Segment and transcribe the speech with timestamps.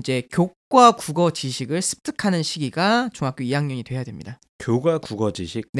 [0.00, 4.40] 이제 교과 국어 지식을 습득하는 시기가 중학교 2학년이 돼야 됩니다.
[4.58, 5.70] 교과 국어 지식.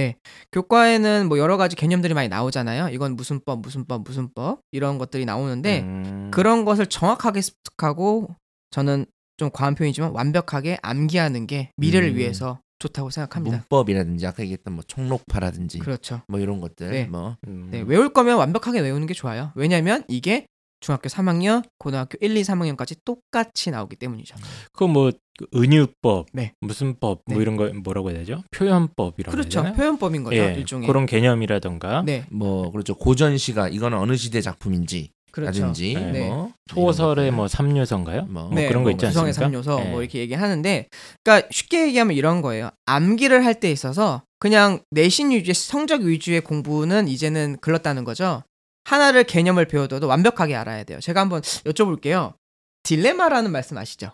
[0.52, 2.90] 교과에는 뭐 여러 가지 개념들이 많이 나오잖아요.
[2.90, 6.30] 이건 무슨 법, 무슨 법, 무슨 법 이런 것들이 나오는데 음.
[6.32, 8.28] 그런 것을 정확하게 습득하고
[8.70, 9.06] 저는
[9.36, 12.16] 좀 과한 표현이지만 완벽하게 암기하는 게 미래를 음.
[12.16, 13.58] 위해서 좋다고 생각합니다.
[13.58, 16.22] 문법이라든지 아까 얘기했던 뭐 총록파라든지 그렇죠.
[16.28, 17.04] 뭐 이런 것들 네.
[17.04, 17.68] 뭐 음.
[17.70, 19.52] 네, 외울 거면 완벽하게 외우는 게 좋아요.
[19.54, 20.46] 왜냐면 이게
[20.80, 24.34] 중학교 3학년, 고등학교 1, 2, 3학년까지 똑같이 나오기 때문이죠.
[24.72, 25.12] 그뭐
[25.54, 26.52] 은유법, 네.
[26.60, 27.42] 무슨 법, 뭐 네.
[27.42, 28.42] 이런 거 뭐라고 해야 되죠?
[28.50, 29.48] 표현법 이런 그렇죠.
[29.60, 29.74] 거잖아요.
[29.74, 30.36] 표현법인 거죠.
[30.36, 30.86] 예, 일종의.
[30.86, 35.60] 그런 개념이라던가 네, 뭐 그렇죠 고전 시가 이거는 어느 시대 작품인지 그렇죠.
[35.62, 36.28] 라든지 네.
[36.28, 37.46] 뭐 소설의 뭐.
[37.46, 38.24] 삼요서인가요?
[38.26, 39.62] 뭐 뭐 그런 거 있지 구성의 않습니까?
[39.62, 39.90] 삼요소 예.
[39.90, 40.88] 뭐 이렇게 얘기하는데
[41.22, 42.70] 그러니까 쉽게 얘기하면 이런 거예요.
[42.86, 48.42] 암기를 할 때 있어서 그냥 내신 위주의 성적 위주의 공부는 이제는 글렀다는 거죠.
[48.90, 50.98] 하나를 개념을 배워도 완벽하게 알아야 돼요.
[51.00, 52.34] 제가 한번 여쭤볼게요.
[52.82, 54.10] 딜레마라는 말씀 아시죠?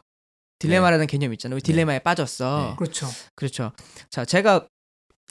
[0.58, 1.56] 딜레마라는 개념 있잖아요.
[1.56, 1.72] 우리 네.
[1.72, 2.70] 딜레마에 빠졌어.
[2.70, 2.76] 네.
[2.76, 3.06] 그렇죠.
[3.34, 3.72] 그렇죠.
[4.10, 4.66] 자, 제가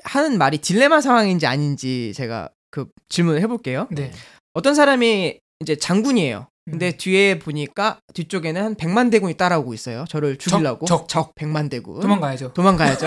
[0.03, 3.87] 하는 말이 딜레마 상황인지 아닌지 제가 그 질문을 해볼게요.
[3.91, 4.11] 네.
[4.53, 6.47] 어떤 사람이 이제 장군이에요.
[6.65, 6.97] 근데 음.
[6.97, 10.05] 뒤에 보니까 뒤쪽에는 한 100만 대군이 따라오고 있어요.
[10.09, 10.87] 저를 죽이려고.
[10.87, 11.99] 적, 적 100만 대군.
[11.99, 12.53] 도망가야죠.
[12.53, 13.05] 도망가야죠.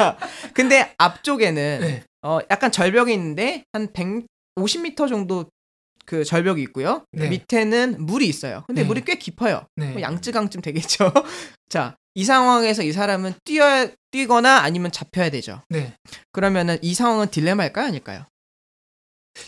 [0.54, 2.02] 근데 앞쪽에는 네.
[2.22, 5.44] 어 약간 절벽이 있는데 한 150m 정도
[6.06, 7.04] 그 절벽이 있고요.
[7.12, 7.28] 네.
[7.28, 8.64] 밑에는 물이 있어요.
[8.66, 8.88] 근데 네.
[8.88, 9.66] 물이 꽤 깊어요.
[9.76, 9.90] 네.
[9.90, 11.12] 뭐 양쯔강쯤 되겠죠.
[11.68, 15.62] 자, 이 상황에서 이 사람은 뛰어 뛰거나 아니면 잡혀야 되죠.
[15.68, 15.94] 네.
[16.32, 18.24] 그러면은 이 상황은 딜레마일까요, 아닐까요?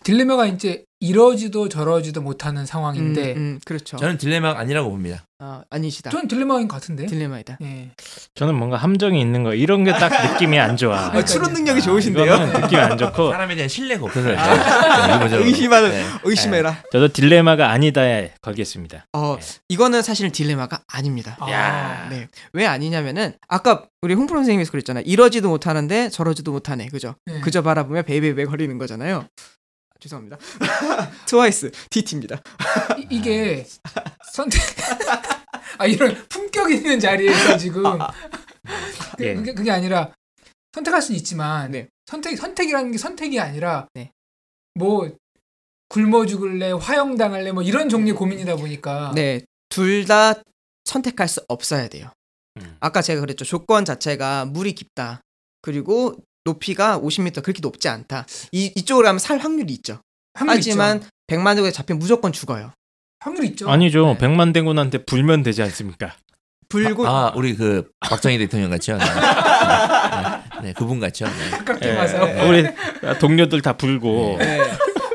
[0.05, 3.97] 딜레마가 이제 이러지도 저러지도 못하는 상황인데 음, 음, 그렇죠.
[3.99, 5.25] 저는 딜레마가 아니라고 봅니다.
[5.41, 6.11] 아, 아니시다.
[6.11, 7.07] 저는 딜레마인 것 같은데.
[7.07, 7.59] 딜레마이다.
[7.63, 7.91] 예.
[8.35, 10.97] 저는 뭔가 함정이 있는 거 이런 게 딱 느낌이 안 좋아.
[11.15, 12.47] 아, 추론 능력이 아, 좋으신데요.
[12.61, 15.45] 느낌이 안 좋고 사람에 대한 신뢰가 없어서 기본적으로.
[15.47, 16.05] 의심하는 네.
[16.25, 16.83] 의심해라.
[16.91, 19.07] 저도 딜레마가 아니다에 걸겠습니다.
[19.13, 19.47] 어, 네.
[19.69, 21.37] 이거는 사실은 딜레마가 아닙니다.
[21.39, 22.09] 아, 야.
[22.11, 22.27] 네.
[22.53, 25.05] 왜 아니냐면은 아까 우리 홍프로 선생님께서 그랬잖아요.
[25.07, 26.89] 이러지도 못하는데 저러지도 못하네.
[26.89, 27.15] 그죠?
[27.27, 27.41] 네.
[27.41, 29.27] 그저 바라보며 baby baby 거리는 거잖아요.
[29.99, 30.39] 아, 죄송합니다.
[31.27, 32.41] 트와이스 TT입니다.
[32.99, 33.67] 이- 이게
[34.33, 34.61] 선택
[35.79, 37.83] 아 이런 품격 있는 자리에서 지금
[39.17, 39.35] 그, 예.
[39.35, 40.13] 그게, 그게 아니라
[40.73, 41.89] 선택할 수는 있지만 네.
[42.07, 44.13] 선택 선택이라는 게 선택이 아니라 네.
[44.75, 45.11] 뭐
[45.89, 49.43] 굶어 죽을래 화형 당할래 뭐 이런 종류의 고민이다 보니까 네.
[49.69, 50.35] 둘 다
[50.85, 52.11] 선택할 수 없어야 돼요.
[52.57, 52.77] 음.
[52.81, 53.45] 아까 제가 그랬죠.
[53.45, 55.21] 조건 자체가 물이 깊다.
[55.61, 58.27] 그리고 높이가 50m 그렇게 높지 않다.
[58.53, 60.01] 이 이쪽으로 가면 살 확률이 있죠.
[60.35, 61.09] 확률 하지만 있죠.
[61.29, 62.73] 100만 대에 잡히면 무조건 죽어요.
[63.21, 63.69] 확률 있죠.
[63.69, 64.07] 아니죠.
[64.07, 64.19] 네.
[64.19, 66.15] 백만 대군한테 불면 되지 않습니까?
[66.69, 68.99] 불고 아 우리 그 박정희 대통령 같이요.
[68.99, 69.05] 네,
[70.63, 71.25] 네, 그분 같죠.
[71.27, 71.33] 네.
[71.83, 71.97] 예.
[71.97, 72.67] 봐서 우리
[73.19, 74.63] 동료들 다 불고 네.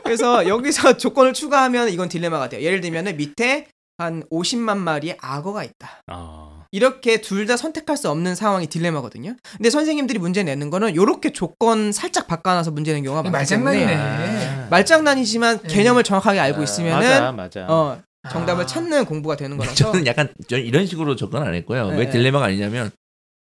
[0.04, 2.62] 그래서 여기서 조건을 추가하면 이건 딜레마가 돼요.
[2.62, 3.68] 예를 들면은 밑에
[3.98, 6.02] 한 50만 마리의 악어가 있다.
[6.12, 9.36] 어, 이렇게 둘 다 선택할 수 없는 상황이 딜레마거든요.
[9.58, 13.86] 근데 선생님들이 문제 내는 거는 요렇게 조건 살짝 바꿔놔서 문제 내는 경우가 많기 말장난이네.
[13.86, 14.68] 때문에 아.
[14.72, 15.68] 말장난이지만 네.
[15.68, 17.66] 개념을 정확하게 알고 아, 있으면은 맞아, 맞아.
[17.70, 18.02] 어,
[18.32, 18.66] 정답을 아.
[18.66, 21.92] 찾는 공부가 되는 거라서 저는 약간 저 이런 식으로 접근 안 했고요.
[21.92, 21.98] 네.
[22.00, 22.90] 왜 딜레마가 아니냐면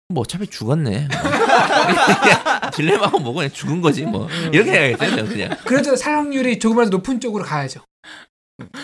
[0.07, 1.07] 뭐 어차피 죽었네.
[1.11, 1.19] 뭐.
[2.73, 5.25] 딜레마가 뭐고 그냥 죽은 거지 뭐 이렇게 해야겠어요.
[5.27, 7.81] 그냥 그래도 살 확률이 조금이라도 높은 쪽으로 가야죠.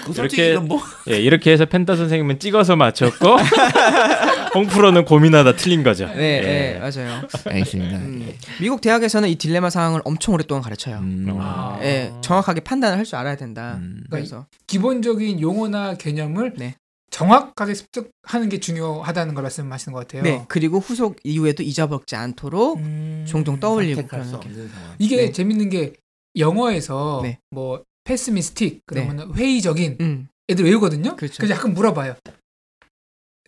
[0.06, 3.36] 그 이렇게- 뭐 예, 이렇게 해서 펜타 선생님은 찍어서 맞췄고
[4.56, 6.08] 홍프로는 고민하다 틀린 거죠.
[6.08, 6.42] 네, 예.
[6.42, 7.22] 네, 맞아요.
[7.46, 7.98] 알겠습니다.
[7.98, 10.98] 음, 미국 대학에서는 이 딜레마 상황을 엄청 오랫동안 가르쳐요.
[11.00, 11.78] 음, 아.
[11.82, 13.76] 예, 정확하게 판단을 할 줄 알아야 된다.
[13.82, 14.04] 음.
[14.10, 16.76] 그래서 기본적인 용어나 개념을 네.
[17.12, 20.24] 정확하게 습득하는 게 중요하다는 걸 말씀하시는 것 같아요.
[20.24, 24.08] 네, 그리고 후속 이후에도 잊어먹지 않도록 음, 종종 떠올리고 게.
[24.08, 24.42] 상황.
[25.00, 25.32] 이게 네.
[25.32, 25.94] 재밌는 게
[26.38, 27.40] 영어에서 네.
[27.52, 31.16] 뭐 패스미스틱 그러면 회의적인 음, 애들 외우거든요.
[31.16, 31.36] 그렇죠.
[31.38, 32.16] 그래서 약간 물어봐요.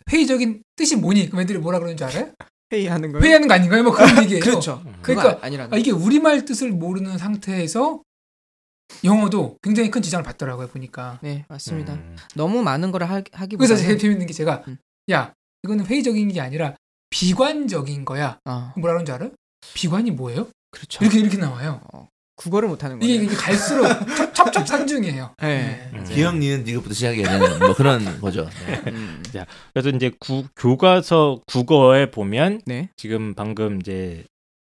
[0.10, 1.28] 회의적인 뜻이 뭐니?
[1.30, 2.32] 그럼 애들이 뭐라 그러는 줄 알아요?
[2.72, 3.22] 회의하는 거요?
[3.24, 3.84] 회의하는 거 아닌가요?
[3.84, 4.42] 뭐 그런 얘기예요.
[4.42, 4.82] 그렇죠.
[4.86, 4.94] 음.
[5.02, 8.02] 그러니까 아니라는 아, 이게 우리말 뜻을 모르는 상태에서
[9.04, 11.20] 영어도 굉장히 큰 지장을 받더라고요 보니까.
[11.22, 11.94] 네, 맞습니다.
[11.94, 12.16] 음.
[12.36, 14.78] 너무 많은 걸 하, 하기보다는 그래서 제일 재밌는 게 제가 음.
[15.12, 15.34] 야
[15.64, 16.76] 이거는 회의적인 게 아니라
[17.10, 18.40] 비관적인 거야.
[18.46, 19.32] 어, 뭐라 그러는 줄 알아요?
[19.74, 20.48] 비관이 뭐예요?
[20.72, 21.04] 그렇죠.
[21.04, 21.82] 이렇게 이렇게 나와요.
[21.94, 22.08] 어,
[22.38, 23.24] 국어를 못 하는 이게, 거예요.
[23.24, 25.34] 이게 갈수록 첩- 첩첩산중이에요.
[25.42, 25.90] 네.
[25.94, 26.06] 음.
[26.08, 28.50] 기억 니은 니은부터 시작해야 되는 뭐 그런 거죠.
[28.68, 28.82] 네.
[28.92, 29.22] 음,
[29.74, 32.90] 그래서 이제 구, 교과서 국어에 보면 네.
[32.96, 34.24] 지금 방금 이제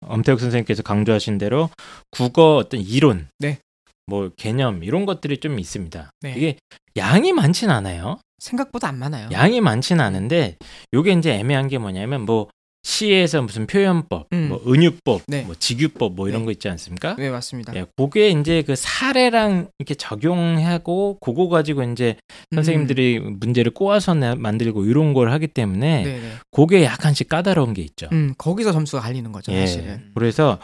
[0.05, 1.69] 엄태욱 선생님께서 강조하신 대로
[2.09, 3.59] 국어 어떤 이론, 네.
[4.07, 6.09] 뭐 개념 이런 것들이 좀 있습니다.
[6.21, 6.33] 네.
[6.35, 6.57] 이게
[6.97, 8.17] 양이 많진 않아요.
[8.39, 9.29] 생각보다 안 많아요.
[9.31, 10.57] 양이 많진 않은데
[10.93, 12.49] 요게 이제 애매한 게 뭐냐면 뭐
[12.83, 14.47] 시에서 무슨 표현법, 음.
[14.49, 15.43] 뭐 은유법, 네.
[15.43, 16.45] 뭐 직유법 뭐 이런 네.
[16.45, 17.15] 거 있지 않습니까?
[17.15, 17.75] 네 맞습니다.
[17.75, 22.15] 예, 그게 이제 그 사례랑 이렇게 적용하고 그거 가지고 이제
[22.55, 26.03] 선생님들이 문제를 꼬아서 내- 만들고 이런 걸 하기 때문에 음.
[26.05, 26.31] 네네.
[26.51, 28.07] 그게 약간씩 까다로운 게 있죠.
[28.11, 29.59] 음 거기서 점수가 갈리는 거죠 예.
[29.61, 30.11] 사실은.
[30.15, 30.57] 그래서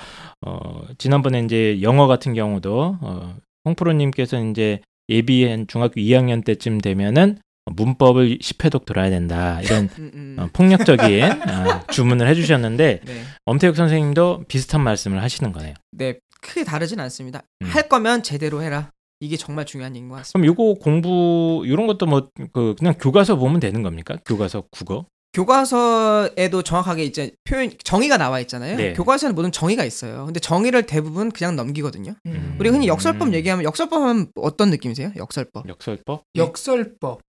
[0.46, 3.36] 어 지난번에 이제 영어 같은 경우도 어
[3.66, 4.80] 홍프로님께서 이제
[5.10, 7.40] 예비한 중학교 2학년 때쯤 되면은
[7.75, 10.36] 문법을 10회독 들어야 된다 이런 음, 음.
[10.40, 13.22] 어, 폭력적인 어, 주문을 해주셨는데 네.
[13.46, 15.74] 엄태욱 선생님도 비슷한 말씀을 하시는 거네요.
[15.92, 17.42] 네 크게 다르진 않습니다.
[17.62, 17.68] 음.
[17.68, 18.92] 할 거면 제대로 해라.
[19.19, 20.34] 이게 정말 중요한 얘기인 것 같습니다.
[20.34, 24.16] 그럼 요거 공부 이런 것도 뭐 그 그냥 교과서 보면 되는 겁니까?
[24.25, 25.06] 교과서 국어?
[25.34, 28.78] 교과서에도 정확하게 이제 표현 정의가 나와 있잖아요.
[28.78, 28.94] 네.
[28.94, 30.25] 교과서에는 모든 정의가 있어요.
[30.25, 32.16] 근데 정의를 대부분 그냥 넘기거든요.
[32.25, 32.58] 음.
[32.60, 33.34] 우리 흔히 역설법 음.
[33.34, 35.12] 얘기하면 역설법 하면 어떤 느낌이세요?
[35.16, 35.68] 역설법.
[35.68, 36.24] 역설법?
[36.36, 37.22] 역설법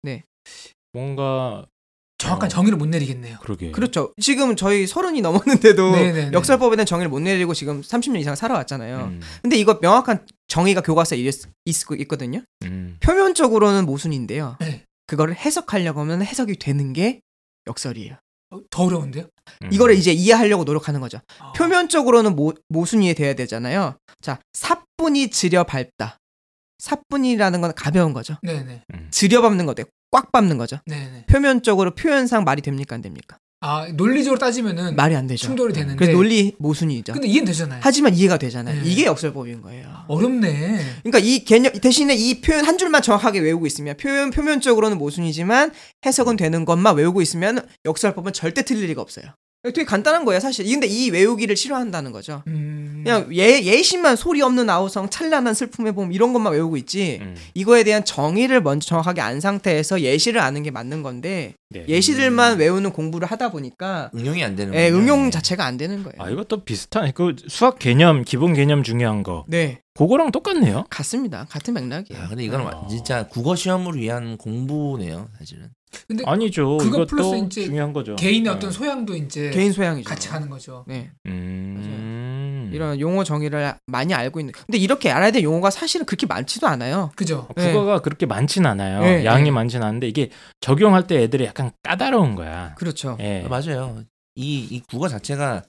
[0.93, 1.65] 뭔가
[2.19, 2.49] 정확한 어.
[2.49, 3.37] 정의를 못 내리겠네요.
[3.39, 3.71] 그러게.
[3.71, 4.13] 그렇죠.
[4.21, 6.31] 지금 저희 서른이 넘었는데도 네네네.
[6.33, 8.97] 역설법에 대한 정의를 못 내리고 지금 30년 이상 살아왔잖아요.
[9.05, 11.33] 음, 근데 이거 명확한 정의가 교과서에 있,
[11.65, 12.43] 있, 있거든요.
[12.63, 12.97] 음.
[12.99, 14.57] 표면적으로는 모순인데요.
[14.59, 14.83] 네.
[15.07, 17.21] 그거를 해석하려고 하면 해석이 되는 게
[17.67, 18.17] 역설이에요.
[18.51, 19.27] 어, 더 어려운데요?
[19.63, 19.69] 음.
[19.71, 21.19] 이거를 이제 이해하려고 노력하는 거죠.
[21.39, 21.53] 아.
[21.53, 23.95] 표면적으로는 모, 모순이 돼야 되잖아요.
[24.21, 26.17] 자, 사뿐이 지려 밟다.
[26.79, 28.35] 사뿐이라는 건 가벼운 거죠.
[28.41, 28.83] 네네.
[29.11, 29.83] 지려 밟는 거죠.
[30.11, 30.77] 꽉 밟는 거죠.
[30.85, 31.25] 네네.
[31.27, 33.37] 표면적으로 표현상 말이 됩니까 안 됩니까?
[33.61, 35.47] 아 논리적으로 따지면은 말이 안 되죠.
[35.47, 35.97] 충돌이 되는데.
[35.97, 37.11] 그래서 논리 모순이죠.
[37.11, 37.81] 근데 이해는 되잖아요.
[37.83, 38.81] 하지만 이해가 되잖아요.
[38.81, 38.89] 네.
[38.89, 40.05] 이게 역설법인 거예요.
[40.07, 40.79] 어렵네.
[41.03, 45.71] 그러니까 이 개념 대신에 이 표현 한 줄만 정확하게 외우고 있으면 표현 표면적으로는 모순이지만
[46.05, 49.25] 해석은 되는 것만 외우고 있으면 역설법은 절대 틀릴 리가 없어요.
[49.63, 50.65] 되게 간단한 거예요, 사실.
[50.65, 52.43] 근데 이 외우기를 싫어한다는 거죠.
[52.47, 52.68] 음.
[53.03, 57.19] 그냥 예 예시만 소리 없는 아우성 찬란한 슬픔의 봄 이런 것만 외우고 있지.
[57.21, 57.35] 음.
[57.53, 61.85] 이거에 대한 정의를 먼저 정확하게 안 상태에서 예시를 아는 게 맞는 건데 네.
[61.87, 65.01] 예시들만 외우는 공부를 하다 보니까 응용이 안 되는 예, 거죠.
[65.01, 66.15] 응용 자체가 안 되는 거예요.
[66.17, 70.85] 아 이것도 비슷한 그 수학 개념 기본 개념 중요한 거 네, 그거랑 똑같네요.
[70.89, 71.45] 같습니다.
[71.49, 72.23] 같은 맥락이에요.
[72.23, 72.87] 아, 근데 이건 아.
[72.89, 75.69] 진짜 국어 시험을 위한 공부네요, 사실은.
[76.07, 76.77] 근데 아니죠.
[76.77, 78.15] 그거 이것도 플러스 이제 중요한 거죠.
[78.15, 78.49] 개인의 네.
[78.49, 80.07] 어떤 소양도 이제 개인 소양이죠.
[80.07, 80.85] 같이 가는 거죠.
[80.87, 81.11] 네.
[81.25, 82.28] 음.
[82.73, 84.53] 이런 용어 정의를 많이 알고 있는.
[84.53, 87.11] 근데 이렇게 알아야 될 용어가 사실은 그렇게 많지도 않아요.
[87.15, 87.47] 그죠?
[87.49, 89.01] 어, 국어가 그렇게 많진 않아요.
[89.01, 89.51] 네, 양이 네.
[89.51, 90.29] 많진 않은데 이게
[90.61, 92.73] 적용할 때 애들이 약간 까다로운 거야.
[92.75, 93.17] 그렇죠.
[93.19, 93.43] 예.
[93.45, 94.03] 아, 맞아요.
[94.35, 95.63] 이, 이 국어 자체가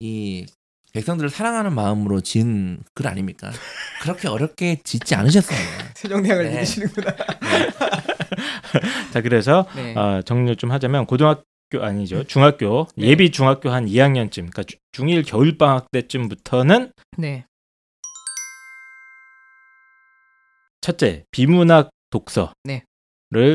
[0.00, 0.46] 이
[0.92, 3.50] 백성들을 사랑하는 마음으로 지은 글 아닙니까?
[4.02, 5.58] 그렇게 어렵게 짓지 않으셨어요.
[5.94, 6.50] 세종대학을 네.
[6.56, 7.14] 믿으시는구나.
[9.12, 9.94] 자 그래서 네.
[9.96, 11.42] 어, 정리를 좀 하자면 고등학교
[11.80, 13.06] 아니죠 중학교 네.
[13.06, 17.44] 예비 중학교 한 2학년쯤 그러니까 주- 중1 겨울 방학 때쯤부터는 네.
[20.80, 22.82] 첫째 비문학 독서를 네.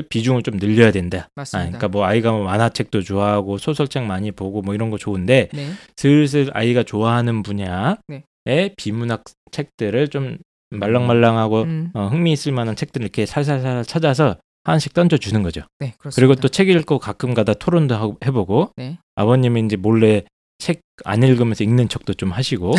[0.10, 1.24] 비중을 좀 늘려야 된다.
[1.26, 1.66] 아, 맞습니다.
[1.70, 5.72] 그러니까 뭐 아이가 뭐 만화책도 좋아하고 소설책 많이 보고 뭐 이런 거 좋은데 네.
[5.98, 7.98] 슬슬 아이가 좋아하는 분야의
[8.46, 8.74] 네.
[8.78, 10.38] 비문학 책들을 좀
[10.70, 11.92] 말랑말랑하고 음.
[11.94, 15.62] 어, 흥미 있을 만한 책들을 이렇게 살살살 찾아서 하나씩 던져주는 거죠.
[15.80, 16.16] 네, 그렇습니다.
[16.16, 18.98] 그리고 또 책 읽고 가끔 가다 토론도 하고 해보고 네.
[19.16, 20.24] 아버님은 이제 몰래
[20.60, 22.76] 책 안 읽으면서 읽는 척도 좀 하시고 어,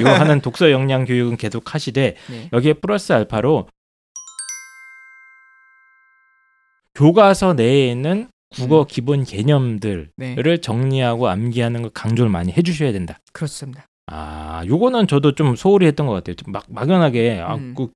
[0.00, 2.48] 이거 하는 독서 역량 교육은 계속 하시되 네.
[2.52, 3.68] 여기에 플러스 알파로
[6.94, 8.86] 교과서 내에 있는 국어 음.
[8.88, 10.56] 기본 개념들을 네.
[10.60, 13.20] 정리하고 암기하는 걸 강조를 많이 해주셔야 된다.
[13.32, 13.86] 그렇습니다.
[14.06, 16.34] 아, 요거는 저도 좀 소홀히 했던 것 같아요.
[16.34, 17.74] 좀 막, 막연하게, 아, 음.
[17.76, 17.86] 그,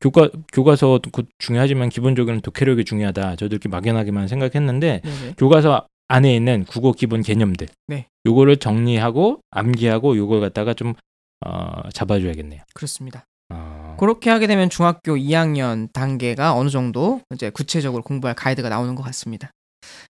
[0.00, 3.36] 교과, 교과서 그 중요하지만 기본적으로는 독해력이 중요하다.
[3.36, 5.34] 저도 이렇게 막연하게만 생각했는데, 네, 네.
[5.38, 7.68] 교과서 안에 있는 국어 기본 개념들.
[7.88, 8.06] 네.
[8.26, 10.94] 요거를 정리하고, 암기하고, 요걸 갖다가 좀,
[11.44, 12.60] 어, 잡아줘야겠네요.
[12.74, 13.24] 그렇습니다.
[13.52, 19.02] 어, 그렇게 하게 되면 중학교 2학년 단계가 어느 정도 이제 구체적으로 공부할 가이드가 나오는 것
[19.04, 19.50] 같습니다.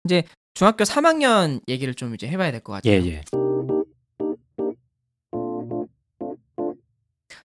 [0.04, 0.24] 이제
[0.54, 2.92] 중학교 3학년 얘기를 좀 이제 해봐야 될 것 같아요.
[2.92, 3.22] 예, 예.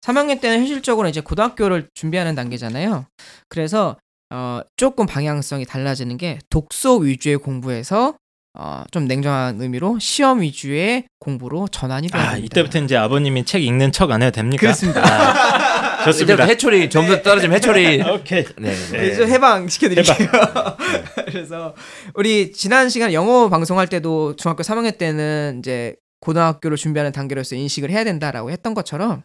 [0.01, 3.05] 3학년 때는 현실적으로 이제 고등학교를 준비하는 단계잖아요.
[3.49, 3.97] 그래서
[4.29, 8.15] 어, 조금 방향성이 달라지는 게 독서 위주의 공부에서
[8.59, 12.37] 어, 좀 냉정한 의미로 시험 위주의 공부로 전환이 아, 됩니다.
[12.37, 14.61] 이때부터 이제 아버님이 책 읽는 척 안 해도 됩니까?
[14.61, 15.01] 그렇습니다.
[15.05, 16.43] 아, 좋습니다.
[16.43, 18.01] 해초리 점수 떨어지면 해초리.
[18.09, 18.43] 오케이.
[18.57, 18.73] 네.
[18.91, 19.07] 네.
[19.09, 20.27] 이제 해방 시켜드릴게요.
[21.27, 21.75] 그래서
[22.15, 28.03] 우리 지난 시간 영어 방송할 때도 중학교 3학년 때는 이제 고등학교를 준비하는 단계로서 인식을 해야
[28.03, 29.21] 된다라고 했던 것처럼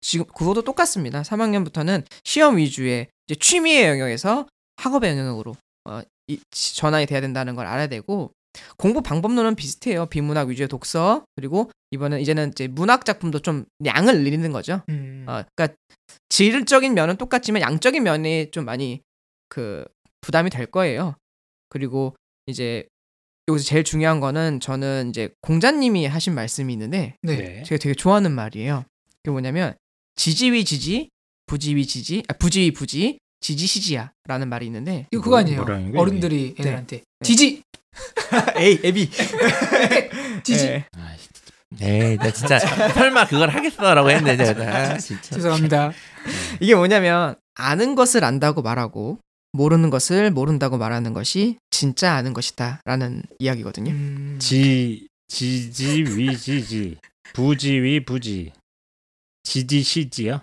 [0.00, 1.22] 지금 그것도 똑같습니다.
[1.22, 4.46] 3학년부터는 시험 위주의 이제 취미의 영역에서
[4.76, 8.32] 학업의 영역으로 어, 이, 지- 전환이 돼야 된다는 걸 알아야 되고
[8.78, 10.06] 공부 방법론은 비슷해요.
[10.06, 14.82] 비문학 위주의 독서 그리고 이번엔 이제는 이제 문학 작품도 좀 양을 늘리는 거죠.
[14.88, 15.24] 음.
[15.28, 15.76] 어, 그러니까
[16.28, 19.02] 질적인 면은 똑같지만 양적인 면이 좀 많이
[19.48, 19.84] 그
[20.20, 21.14] 부담이 될 거예요.
[21.68, 22.14] 그리고
[22.46, 22.86] 이제
[23.48, 27.62] 여기서 제일 중요한 거는 저는 이제 공자님이 하신 말씀이 있는데 네.
[27.64, 28.84] 제가 되게 좋아하는 말이에요.
[29.22, 29.74] 그게 뭐냐면
[30.16, 31.10] 지지위 지지,
[31.46, 35.60] 부지위 지지, 아, 부지위 부지, 지지시지야라는 말이 있는데 이거 그거 아니에요.
[35.62, 36.60] 뭐라는 거야, 어른들이 네.
[36.60, 37.02] 애들한테 네.
[37.24, 37.62] 지지
[38.56, 39.10] 에이 에비
[40.44, 40.84] 지지 예.
[40.96, 41.16] 아,
[41.80, 45.36] 에이, 나 진짜 설마 그걸 하겠어라고 했는데 제가 아, 진짜.
[45.36, 45.92] 죄송합니다.
[46.60, 49.18] 이게 뭐냐면 아는 것을 안다고 말하고
[49.52, 53.90] 모르는 것을 모른다고 말하는 것이 진짜 아는 것이다라는 이야기거든요.
[53.90, 56.98] 음, 지 지지 위지지
[57.32, 58.52] 부지 위 부지
[59.50, 60.42] 지지 시지요.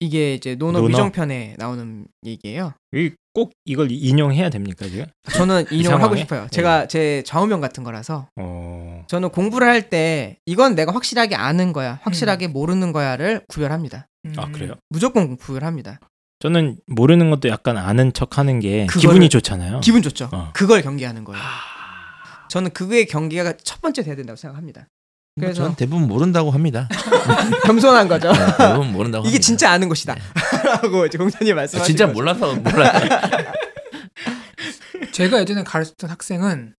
[0.00, 0.88] 이게 이제 논어 논어?
[0.90, 2.74] 위정편에 나오는 얘기예요.
[2.94, 5.06] 이 꼭 이걸 인용해야 됩니까 지금?
[5.32, 6.14] 저는 이 인용을 하고?
[6.14, 6.46] 싶어요.
[6.52, 9.04] 제가 제 좌우명 같은 거라서 어.
[9.08, 11.98] 저는 공부를 할 때 이건 내가 확실하게 아는 거야, 음.
[12.02, 14.06] 확실하게 모르는 거야를 구별합니다.
[14.26, 14.34] 음.
[14.36, 14.74] 아 그래요?
[14.88, 15.98] 무조건 구별합니다.
[16.38, 19.80] 저는 모르는 것도 약간 아는 척하는 게 그거를- 기분이 좋잖아요.
[19.80, 20.28] 기분 좋죠.
[20.32, 20.50] 어.
[20.54, 21.42] 그걸 경계하는 거예요.
[21.42, 22.46] 아.
[22.50, 24.86] 저는 그거의 경계가 첫 번째 돼야 된다고 생각합니다.
[25.36, 26.88] 그래서- 전 대부분 모른다고 합니다.
[27.66, 28.32] 겸손한 거죠.
[28.32, 29.24] 네, 대부분 모른다고.
[29.24, 29.42] 이게 합니다.
[29.44, 30.14] 진짜 아는 것이다.
[30.14, 30.20] 네.
[30.64, 32.12] 라고 이제 공자님 아, 말씀하신 진짜.
[32.12, 32.92] 몰라서 몰라.
[35.12, 36.74] 제가 예전에 가르쳤던 학생은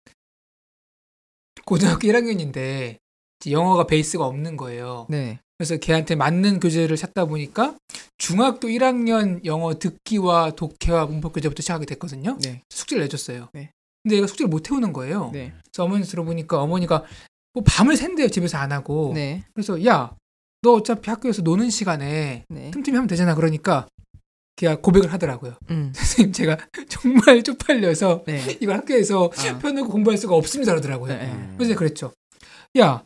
[1.64, 2.98] 고등학교 1학년인데
[3.50, 5.06] 영어가 베이스가 없는 거예요.
[5.08, 5.38] 네.
[5.58, 7.74] 그래서 걔한테 맞는 교재를 찾다 보니까
[8.18, 12.38] 중학교 1학년 영어 듣기와 독해와 문법 교재부터 시작하게 됐거든요.
[12.42, 12.62] 네.
[12.70, 13.48] 숙제를 내줬어요.
[13.52, 13.70] 네.
[14.02, 15.30] 근데 얘가 숙제를 못 해오는 거예요.
[15.32, 15.52] 네.
[15.72, 17.04] 그래서 어머니 들어보니까 어머니가
[17.54, 19.12] 뭐 밤을 샌대요 집에서 안 하고.
[19.14, 19.44] 네.
[19.54, 20.14] 그래서 야
[20.64, 22.70] 너 어차피 학교에서 노는 시간에 네.
[22.70, 23.34] 틈틈이 하면 되잖아.
[23.34, 23.86] 그러니까
[24.56, 25.56] 걔가 고백을 하더라고요.
[25.70, 25.92] 음.
[25.94, 26.56] 선생님 제가
[26.88, 28.56] 정말 쪽팔려서 네.
[28.60, 29.58] 이걸 학교에서 아.
[29.58, 31.12] 펴놓고 공부할 수가 없습니다 그러더라고요.
[31.12, 31.54] 네, 네.
[31.56, 32.12] 그래서 제가 그랬죠.
[32.78, 33.04] 야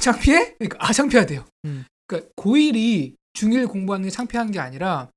[0.00, 0.56] 창피해?
[0.58, 1.44] 그러니까 아 창피하대요.
[1.66, 1.84] 음.
[2.08, 5.08] 그러니까 고1이 중1 공부하는 게 창피한 게 아니라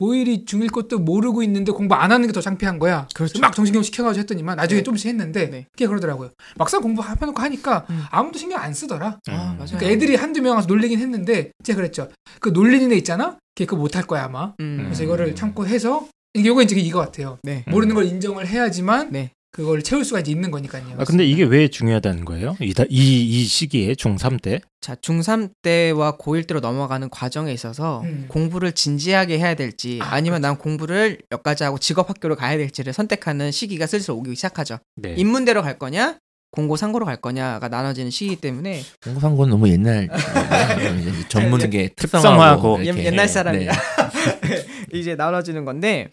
[0.00, 3.06] 고1이 중1 것도 모르고 있는데 공부 안 하는 게 더 창피한 거야.
[3.14, 3.40] 그렇죠.
[3.40, 4.84] 막 정신교육 시켜가지고 했더니만 나중에 네.
[4.84, 5.66] 조금씩 했는데 네.
[5.72, 6.30] 그게 그러더라고요.
[6.56, 8.04] 막상 공부 해놓고 하니까 음.
[8.10, 9.18] 아무도 신경 안 쓰더라.
[9.28, 9.56] 아, 음.
[9.58, 9.66] 맞아요.
[9.78, 12.08] 그러니까 애들이 한두 명 와서 놀리긴 했는데 제가 그랬죠.
[12.40, 13.36] 그 놀리는 애 있잖아.
[13.54, 14.54] 걔 그거 못할 거야 아마.
[14.60, 14.82] 음.
[14.84, 15.04] 그래서 음.
[15.04, 17.38] 이거를 참고 해서 이게 요거 이제 이거 같아요.
[17.42, 17.64] 네.
[17.66, 17.70] 음.
[17.72, 19.32] 모르는 걸 인정을 해야지만 네.
[19.52, 20.84] 그걸 채울 수가 이제 있는 거니까요.
[20.98, 22.56] 아 근데 이게 왜 중요하다는 거예요?
[22.60, 24.60] 이, 다- 이, 이 시기에 중3 때?
[24.80, 28.26] 자, 중3 때와 고1 때로 넘어가는 과정에 있어서 음.
[28.28, 33.50] 공부를 진지하게 해야 될지 아, 아니면 난 공부를 여기까지 하고 직업 학교로 가야 될지를 선택하는
[33.50, 34.78] 시기가 슬슬 오기 시작하죠.
[34.96, 35.14] 네.
[35.16, 36.18] 인문대로 갈 거냐,
[36.52, 42.76] 공고 상고로 갈 거냐가 나눠지는 시기 때문에 공상고는 너무 옛날 네, 이제 전문계 특성화하고.
[42.78, 43.04] 특성화하고 옛-.
[43.06, 43.72] 옛날 사람이라.
[43.72, 44.66] 네.
[44.98, 46.12] 이제 나눠지는 건데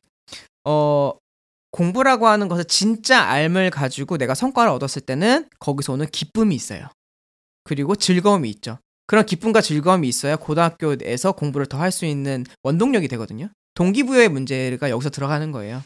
[0.65, 1.13] 어
[1.77, 6.87] 공부라고 하는 것을 진짜 알을 가지고 내가 성과를 얻었을 때는 거기서 오는 기쁨이 있어요.
[7.63, 8.79] 그리고 즐거움이 있죠.
[9.05, 13.49] 그런 기쁨과 즐거움이 있어야 고등학교에서 공부를 더 할 수 있는 원동력이 되거든요.
[13.75, 15.83] 동기부여의 문제가 여기서 들어가는 거예요.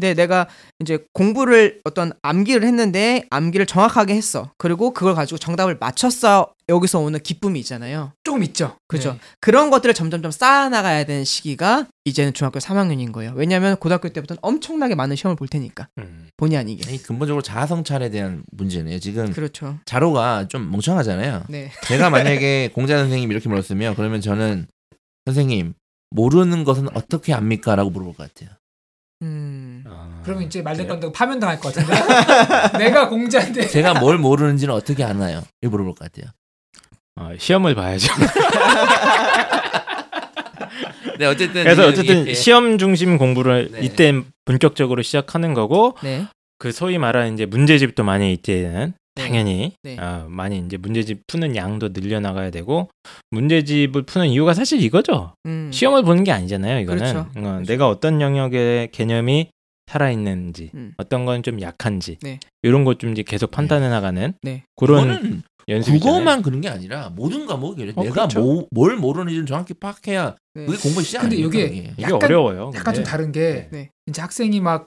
[0.00, 0.46] 근데 내가
[0.78, 4.52] 이제 공부를 어떤 암기를 했는데 암기를 정확하게 했어.
[4.56, 6.52] 그리고 그걸 가지고 정답을 맞췄어.
[6.68, 8.12] 여기서 오는 기쁨이 있잖아요.
[8.22, 8.76] 조금 있죠.
[8.86, 9.14] 그죠.
[9.14, 9.18] 네.
[9.40, 13.32] 그런 것들을 점점점 쌓아나가야 되는 시기가 이제는 중학교 3학년인 거예요.
[13.34, 16.28] 왜냐하면 고등학교 때부터는 엄청나게 많은 시험을 볼 테니까 음.
[16.36, 16.94] 본의 아니게.
[16.94, 19.00] 이 근본적으로 자아성찰에 대한 문제네요.
[19.00, 19.80] 지금 그렇죠.
[19.84, 21.46] 자로가 좀 멍청하잖아요.
[21.48, 21.72] 네.
[21.88, 24.68] 제가 만약에 공자 선생님 이렇게 물었으면 그러면 저는
[25.26, 25.74] 선생님
[26.10, 28.56] 모르는 것은 어떻게 압니까?라고 물어볼 것 같아요.
[29.22, 29.67] 음.
[30.28, 30.62] 아, 그러면 이제?
[30.62, 32.78] 건데 파면 당할 것 같은데.
[32.78, 33.66] 내가 공자인데.
[33.68, 35.42] 제가 뭘 모르는지는 어떻게 아나요?
[35.62, 36.30] 이거 물어볼 것 같아요.
[37.16, 38.12] 아, 시험을 봐야죠.
[41.18, 42.34] 네 어쨌든 그래서 어쨌든 예.
[42.34, 43.80] 시험 중심 공부를 네.
[43.82, 44.12] 이때
[44.44, 46.26] 본격적으로 시작하는 거고 네.
[46.58, 49.22] 그 소위 말하는 이제 문제집도 많이 이때는 네.
[49.22, 49.96] 당연히 네.
[49.98, 52.88] 아, 많이 이제 문제집 푸는 양도 늘려나가야 되고
[53.30, 55.34] 문제집을 푸는 이유가 사실 이거죠.
[55.46, 55.70] 음.
[55.72, 56.78] 시험을 보는 게 아니잖아요.
[56.80, 57.18] 이거는 그렇죠.
[57.18, 57.64] 어, 그렇죠.
[57.64, 59.48] 내가 어떤 영역의 개념이
[59.88, 60.92] 살아 있는지 음.
[60.98, 62.38] 어떤 건 좀 약한지 네.
[62.62, 64.64] 이런 것 좀 이제 계속 판단해 나가는 네.
[64.76, 66.00] 그런 연습이잖아요.
[66.00, 68.40] 국어만 그런 게 아니라 모든 과목이 어, 내가 그렇죠.
[68.40, 70.66] 뭐, 뭘 모르는지를 정확히 파악해야 네.
[70.66, 71.36] 그게 공부 시작 근데?
[71.36, 71.64] 이게?
[71.64, 72.70] 이게 약간- 어려워요.
[72.74, 73.10] 약간 좀 근데.
[73.10, 73.90] 다른 게 네.
[74.06, 74.86] 이제 학생이 막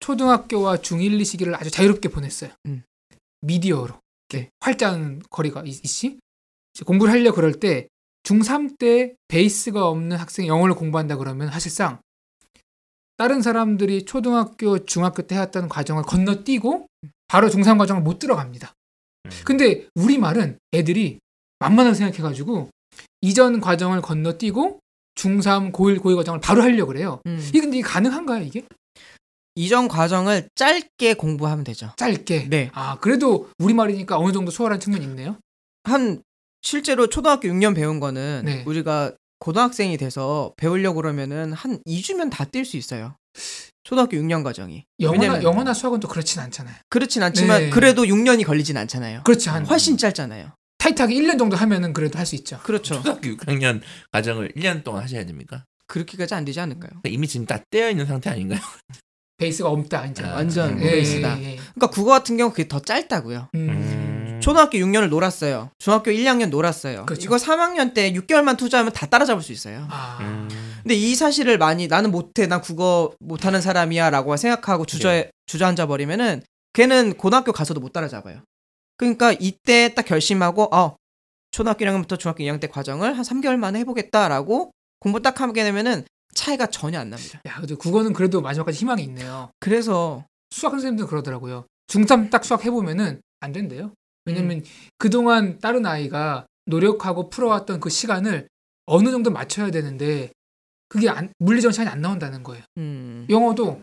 [0.00, 2.50] 초등학교와 중1, 2 시기를 아주 자유롭게 보냈어요.
[2.66, 2.82] 음.
[3.40, 3.94] 미디어로.
[4.30, 4.38] 네.
[4.38, 5.00] 이렇게 활짝
[5.30, 6.18] 거리가 있- 있지.
[6.84, 7.88] 공부를 하려 그럴 때
[8.24, 12.00] 중3 때 베이스가 없는 학생이 영어를 공부한다 그러면 사실상
[13.16, 16.86] 다른 사람들이 초등학교, 중학교 때 해왔던 과정을 건너뛰고
[17.28, 18.72] 바로 중3 과정을 못 들어갑니다.
[19.26, 19.30] 음.
[19.44, 21.18] 근데 우리 말은 애들이
[21.60, 22.70] 만만하게 생각해가지고
[23.20, 24.80] 이전 과정을 건너뛰고
[25.14, 27.20] 중3, 고1, 고2 과정을 바로 하려고 그래요.
[27.26, 27.42] 음.
[27.48, 28.64] 이게 근데 이게 가능한가요, 이게?
[29.54, 31.92] 이전 과정을 짧게 공부하면 되죠.
[31.96, 32.48] 짧게.
[32.48, 32.70] 네.
[32.74, 35.36] 아, 그래도 우리말이니까 어느 정도 수월한 측면이 있네요.
[35.84, 36.22] 한
[36.62, 38.64] 실제로 초등학교 6년 배운 거는 네.
[38.66, 39.12] 우리가
[39.44, 43.14] 고등학생이 돼서 배우려고 그러면은 한 2주면 다 뛸 수 있어요.
[43.82, 44.86] 초등학교 6년 과정이.
[45.00, 46.74] 영어나 영어나 수학은 또 그렇진 않잖아요.
[46.88, 47.70] 그렇진 않지만 네.
[47.70, 49.20] 그래도 6년이 걸리진 않잖아요.
[49.24, 50.52] 그렇지 한 훨씬 짧잖아요.
[50.78, 52.58] 타이트하게 1년 정도 하면은 그래도 할 수 있죠.
[52.62, 52.94] 그렇죠.
[52.94, 53.82] 초등학교 6학년
[54.12, 55.64] 과정을 1년 동안 하셔야 됩니까?
[55.88, 56.88] 그렇게까지 안 되지 않을까요?
[57.02, 58.60] 그러니까 이미 지금 다 떼어 있는 상태 아닌가요?
[59.36, 60.24] 베이스가 없다 이제.
[60.24, 61.38] 아, 완전 예, 베이스다.
[61.40, 61.56] 예, 예.
[61.56, 63.48] 그러니까 국어 같은 경우 그게 더 짧다고요.
[63.56, 63.68] 음.
[63.68, 64.23] 음.
[64.44, 65.70] 초등학교 6년을 놀았어요.
[65.78, 67.06] 중학교 1, 2학년 놀았어요.
[67.06, 67.24] 그렇죠.
[67.24, 69.86] 이거 3학년 때 6개월만 투자하면 다 따라잡을 수 있어요.
[69.88, 70.18] 아.
[70.20, 70.46] 음.
[70.82, 76.42] 근데 이 사실을 많이 나는 못해, 난 국어 못하는 사람이야라고 생각하고 주저 주저앉아 버리면은
[76.74, 78.42] 걔는 고등학교 가서도 못 따라잡아요.
[78.98, 80.96] 그러니까 이때 딱 결심하고 어
[81.50, 86.66] 초등학교 1학년부터 중학교 2학년 때 과정을 한 3개월 만에 해보겠다라고 공부 딱 하게 되면은 차이가
[86.66, 87.40] 전혀 안 납니다.
[87.46, 89.50] 야, 근데 국어는 그래도 마지막까지 희망이 있네요.
[89.58, 91.64] 그래서 수학 선생님도 그러더라고요.
[91.86, 93.92] 중3 딱 수학 해보면은 안 된대요.
[94.26, 94.62] 왜냐면
[94.98, 98.48] 그동안 다른 아이가 노력하고 풀어왔던 그 시간을
[98.86, 100.30] 어느 정도 맞춰야 되는데
[100.88, 102.62] 그게 안, 물리적 시간이 안 나온다는 거예요.
[102.78, 103.80] 음, 영어도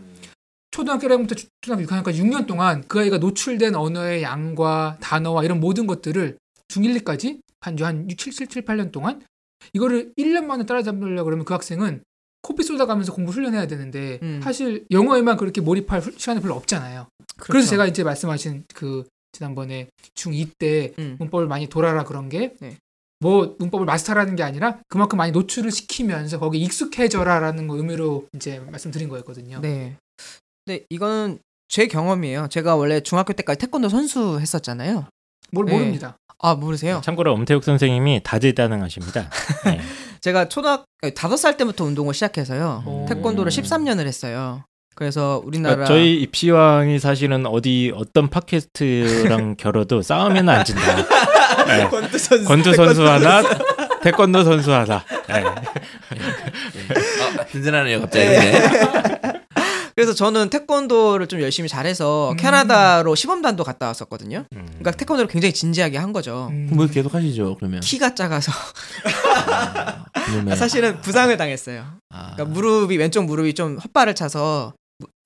[0.72, 5.86] 초등학교 1학년부터 주- 초등학교 6학년까지 6년 동안 그 아이가 노출된 언어의 양과 단어와 이런 모든
[5.86, 6.38] 것들을
[6.70, 9.22] 중1, 2까지 한, 한 6, 7, 7, 7, 8년 동안
[9.74, 12.04] 이거를 1년 만에 따라잡으려고 그러면 그 학생은
[12.42, 14.40] 코피 쏟아가면서 공부 훈련해야 되는데 음.
[14.44, 17.08] 사실 영어에만 그렇게 몰입할 후- 시간이 별로 없잖아요.
[17.38, 17.68] 그래서 그렇죠.
[17.70, 21.16] 제가 이제 말씀하신 그 지난번에 중2 때 음.
[21.20, 22.78] 문법을 많이 돌아라 그런 게 네.
[23.20, 29.10] 뭐 문법을 마스터라는 게 아니라 그만큼 많이 노출을 시키면서 거기 익숙해져라라는 거 의미로 이제 말씀드린
[29.10, 29.62] 거였거든요.
[29.62, 29.96] 네.
[30.66, 32.48] 근데 이거는 제 경험이에요.
[32.50, 35.08] 제가 원래 중학교 때까지 태권도 선수 했었잖아요.
[35.52, 35.74] 뭘 네.
[35.74, 36.18] 모릅니다.
[36.40, 37.02] 아 모르세요?
[37.04, 39.30] 참고로 엄태욱 선생님이 다재다능하십니다.
[39.66, 39.80] 네.
[40.22, 40.84] 제가 초등
[41.16, 42.84] 다섯 살 때부터 운동을 시작해서요.
[42.86, 43.06] 오.
[43.08, 44.64] 태권도를 13년을 했어요.
[44.96, 50.96] 그래서 우리나라 그러니까 저희 입시왕이 사실은 어디 어떤 팟캐스트랑 겨뤄도 싸우면 안 진다.
[51.66, 51.88] 네.
[51.90, 53.42] 권투 선수, 권투 선수 하나,
[54.04, 55.04] 태권도 선수 하나.
[55.28, 55.44] 네.
[57.40, 58.26] 아, 든든하네요 갑자기.
[58.26, 58.70] 네.
[59.96, 62.38] 그래서 저는 태권도를 좀 열심히 잘해서 음.
[62.38, 64.46] 캐나다로 시범단도 갔다 왔었거든요.
[64.54, 64.66] 음.
[64.68, 66.48] 그러니까 태권도를 굉장히 진지하게 한 거죠.
[66.52, 66.70] 음.
[66.72, 67.82] 뭐 계속 하시죠 그러면.
[67.82, 68.52] 키가 작아서
[70.26, 71.84] 그러면- 사실은 부상을 당했어요.
[72.10, 74.81] 아, 그러니까 무릎이 왼쪽 무릎이 좀 헛발을 차서 무-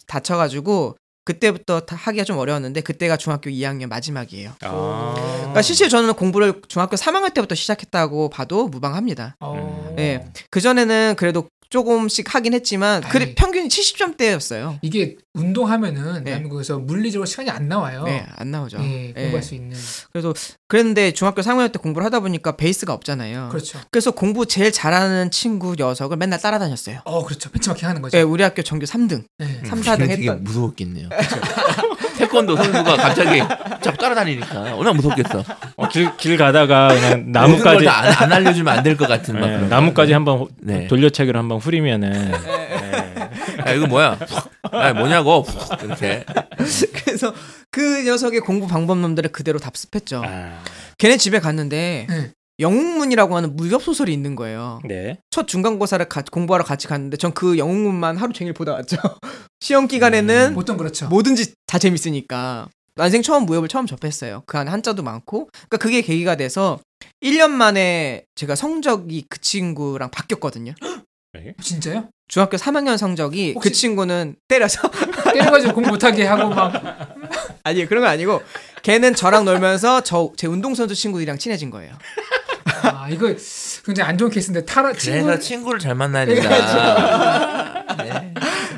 [0.08, 4.52] 다쳐가지고 그때부터 다- 하기가 좀 어려웠는데 그때가 중학교 2학년 마지막이에요.
[4.62, 5.14] 아.
[5.40, 9.36] 그러니까 실제 저는 공부를 중학교 3학년 때부터 시작했다고 봐도 무방합니다.
[9.40, 9.94] 어.
[9.96, 10.30] 네.
[10.52, 13.34] 그 전에는 그래도 조금씩 하긴 했지만 그래.
[13.36, 14.80] 평균이 70점대였어요.
[14.82, 16.32] 이게 운동하면은 네.
[16.32, 18.04] 대한민국에서 물리적으로 시간이 안 나와요.
[18.04, 18.78] 네, 안 나오죠.
[18.82, 19.42] 예, 공부할 예.
[19.42, 19.78] 수 있는.
[20.12, 20.34] 그래서
[20.68, 23.50] 그랬는데 중학교 3학년 때 공부를 하다 보니까 베이스가 없잖아요.
[23.50, 23.80] 그렇죠.
[23.92, 27.02] 그래서 공부 제일 잘하는 친구 녀석을 맨날 따라다녔어요.
[27.04, 27.50] 어, 그렇죠.
[27.52, 28.16] 벤치마킹 하는 거죠.
[28.18, 29.62] 네, 우리 학교 전교 3등, 네.
[29.66, 30.44] 3, 4등 되게 했던.
[30.44, 31.10] 무서웠겠네요.
[32.36, 33.40] 태권도 선수가 갑자기
[33.82, 35.44] 자꾸 따라다니니까 얼마나 무섭겠어.
[35.78, 39.48] 어, 길, 길 가다가 그냥 나무까지 나무까지 안, 안 알려주면 안 될 것 같은 막
[39.48, 39.76] 네, 거.
[40.14, 40.88] 한번 호- 네.
[40.88, 42.32] 돌려차기로 한번 후리면은
[43.68, 44.18] 야, 이거 뭐야?
[44.72, 45.46] 아, 뭐냐고
[45.84, 46.24] 이렇게.
[47.06, 47.34] 그래서
[47.72, 50.22] 그 녀석의 공부 방법론들을 그대로 답습했죠.
[50.26, 50.60] 아,
[50.98, 52.32] 걔네 집에 갔는데 네.
[52.60, 54.80] 영웅문이라고 하는 무협 소설이 있는 거예요.
[54.86, 55.18] 네.
[55.30, 58.98] 첫 중간고사를 가- 공부하러 같이 갔는데 전 그 영웅문만 하루 종일 보다 왔죠.
[59.66, 61.08] 시험 기간에는 보통 그렇죠.
[61.08, 62.68] 뭐든지 다 재밌으니까.
[62.94, 64.44] 난생 처음 무협을 처음 접했어요.
[64.46, 65.50] 그 안에 한자도 많고.
[65.52, 66.80] 그러니까 그게 계기가 돼서
[67.24, 70.74] 1년 만에 제가 성적이 그 친구랑 바뀌었거든요.
[71.60, 72.10] 진짜요?
[72.28, 74.88] 중학교 3학년 성적이 그 혹시- 친구는 때려서
[75.34, 76.72] 때려가지고 공부 못하게 하고 막
[77.64, 78.44] 아니 그런 건 아니고
[78.84, 81.92] 걔는 저랑 놀면서 저 제 운동선수 친구들이랑 친해진 거예요.
[82.84, 83.34] 아, 이거
[83.84, 87.84] 굉장히 안 좋은 케이스인데 타라 그래서 친구 친구를 잘 만나야 된다.
[87.98, 88.34] 네.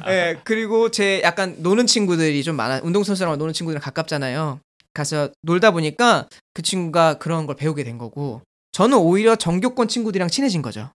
[0.08, 2.82] 예, 그리고 제 약간 노는 친구들이 좀 많아.
[2.84, 4.60] 운동선수랑 노는 친구들이랑 가깝잖아요.
[4.94, 8.42] 가서 놀다 보니까 그 친구가 그런 걸 배우게 된 거고
[8.72, 10.90] 저는 오히려 전교권 친구들이랑 친해진 거죠.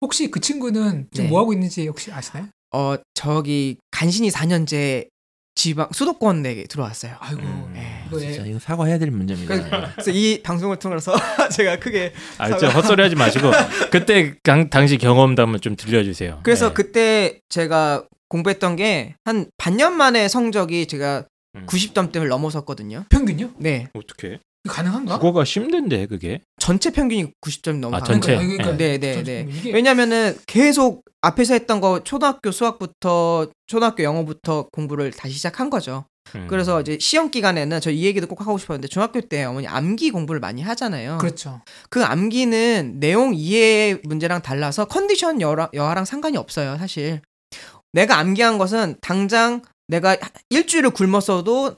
[0.00, 1.30] 혹시 그 친구는 지금 네.
[1.30, 2.48] 뭐 하고 있는지 혹시 아시나요?
[2.72, 5.08] 어, 저기 간신히 4년제
[5.54, 7.14] 지방 수도권에 들어왔어요.
[7.20, 7.74] 아이고 음.
[7.76, 8.04] 예.
[8.08, 9.92] 이거 진짜 이거 사과해야 될 문제입니다.
[9.92, 11.14] 그래서 이 방송을 통해서
[11.52, 13.50] 제가 크게 아, 진짜 헛소리 하지 마시고
[13.90, 16.40] 그때 강, 당시 경험담을 좀 들려주세요.
[16.42, 16.74] 그래서 네.
[16.74, 18.04] 그때 제가
[18.38, 21.66] 공부했던 게 한 반년 만에 성적이 제가 음.
[21.66, 23.04] 90점대를 넘어섰거든요.
[23.08, 23.52] 평균요?
[23.58, 23.88] 네.
[23.94, 24.40] 어떻게?
[24.68, 25.18] 가능한가?
[25.18, 26.40] 국어가 힘든데 그게.
[26.58, 28.34] 전체 평균이 90점 넘어간 아, 전체?
[28.34, 28.48] 거예요.
[28.56, 29.46] 그러니까, 네, 저- 네, 네.
[29.50, 36.06] 이게 왜냐면은 계속 앞에서 했던 거 초등학교 수학부터 초등학교 영어부터 공부를 다시 시작한 거죠.
[36.34, 36.46] 음.
[36.48, 40.40] 그래서 이제 시험 기간에는 저 이 얘기도 꼭 하고 싶었는데 중학교 때 어머니 암기 공부를
[40.40, 41.18] 많이 하잖아요.
[41.18, 41.60] 그렇죠.
[41.90, 47.20] 그 암기는 내용 이해 문제랑 달라서 컨디션 여하, 여하랑 상관이 없어요, 사실.
[47.94, 50.16] 내가 암기한 것은 당장 내가
[50.50, 51.76] 일주일을 굶었어도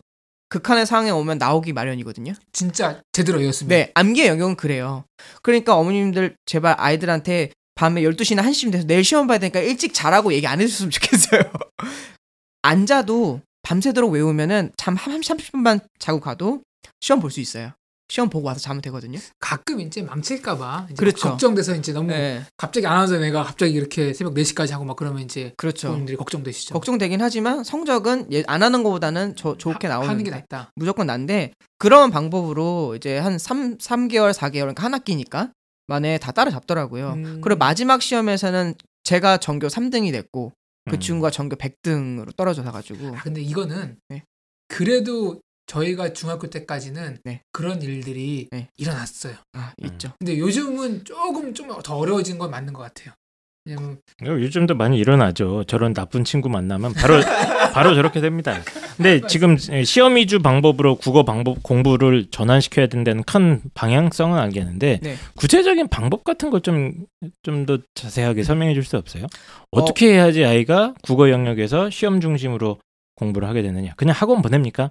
[0.49, 2.33] 극한의 상황에 오면 나오기 마련이거든요.
[2.53, 3.77] 진짜 제대로 외웠습니다.
[3.77, 5.05] 네, 암기의 영역은 그래요.
[5.43, 10.47] 그러니까 어머님들 제발 아이들한테 밤에 12시나 1시쯤 돼서 내일 시험 봐야 되니까 일찍 자라고 얘기
[10.47, 11.43] 안 해줬으면 좋겠어요.
[12.63, 16.63] 앉아도 밤새도록 외우면은 잠 한 30분만 자고 가도
[17.01, 17.73] 시험 볼 수 있어요.
[18.09, 19.19] 시험 보고 와서 자면 되거든요.
[19.41, 21.29] 가끔 이제 망칠까봐 이제 그렇죠.
[21.31, 25.23] 걱정돼서 이제 너무 네, 갑자기 안 와서 내가 갑자기 이렇게 새벽 4시까지 하고 막 그러면
[25.23, 25.89] 이제 그렇죠.
[25.89, 26.73] 부모님들이 걱정되시죠.
[26.75, 30.71] 걱정되긴 하지만 성적은 얘- 안 하는 것보다는 저, 좋게 하- 나오는 하는 게 낫다.
[30.77, 35.51] 무조건 난데 그런 방법으로 이제 한 3, 3개월, 4개월 그러니까 한 학기니까
[35.89, 37.13] 만에 다 따라잡더라고요.
[37.15, 37.41] 음.
[37.43, 40.53] 그리고 마지막 시험에서는 제가 전교 3등이 됐고
[40.89, 41.01] 그 음.
[41.01, 44.23] 친구가 전교 100등으로 떨어져서 가지고 아, 근데 이거는 네.
[44.69, 47.41] 그래도 저희가 중학교 때까지는 네.
[47.53, 48.69] 그런 일들이 네.
[48.77, 49.35] 일어났어요.
[49.55, 50.13] 아, 있죠.
[50.19, 53.13] 근데 요즘은 조금 좀 더 어려워진 건 맞는 것 같아요.
[53.65, 55.65] 왜냐면 요즘도 많이 일어나죠.
[55.65, 57.15] 저런 나쁜 친구 만나면 바로
[57.75, 58.57] 바로 저렇게 됩니다.
[58.97, 65.17] 근데 지금 시험 위주 방법으로 국어 방법 공부를 전환시켜야 된다는 큰 방향성은 알겠는데 네.
[65.37, 67.07] 구체적인 방법 같은 걸 좀
[67.43, 69.27] 좀 더 자세하게 설명해 줄 수 없어요?
[69.73, 72.79] 어떻게 해야지 아이가 국어 영역에서 시험 중심으로
[73.17, 73.93] 공부를 하게 되느냐?
[73.97, 74.91] 그냥 학원 보냅니까?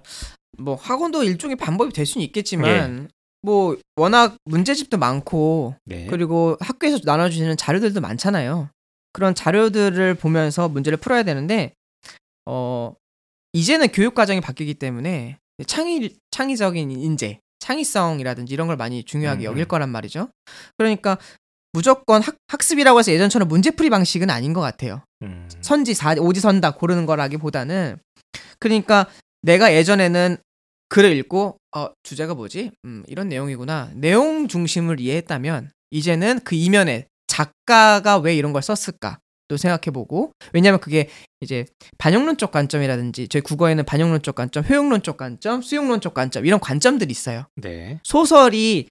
[0.58, 3.10] 뭐 학원도 일종의 방법이 될 수는 있겠지만
[3.42, 6.06] 뭐 워낙 문제집도 많고 네.
[6.08, 8.70] 그리고 학교에서 나눠주시는 자료들도 많잖아요.
[9.12, 11.72] 그런 자료들을 보면서 문제를 풀어야 되는데
[12.44, 12.94] 어
[13.52, 19.64] 이제는 교육 과정이 바뀌기 때문에 창의 창의적인 인재, 창의성이라든지 이런 걸 많이 중요하게 음, 여길
[19.64, 19.68] 음.
[19.68, 20.28] 거란 말이죠.
[20.76, 21.18] 그러니까
[21.72, 25.02] 무조건 학, 학습이라고 해서 예전처럼 문제풀이 방식은 아닌 것 같아요.
[25.22, 25.48] 음.
[25.60, 27.98] 선지 사 오지선다 고르는 거라기보다는
[28.58, 29.06] 그러니까
[29.42, 30.36] 내가 예전에는
[30.88, 32.70] 글을 읽고 어 주제가 뭐지?
[32.84, 33.90] 음 이런 내용이구나.
[33.94, 39.18] 내용 중심을 이해했다면 이제는 그 이면에 작가가 왜 이런 걸 썼을까?
[39.48, 41.08] 또 생각해보고 왜냐하면 그게
[41.40, 41.66] 이제
[41.98, 47.46] 반영론적 관점이라든지 저희 국어에는 반영론적 관점, 효용론적 관점, 수용론적 관점 이런 관점들이 있어요.
[47.56, 48.00] 네.
[48.02, 48.88] 소설이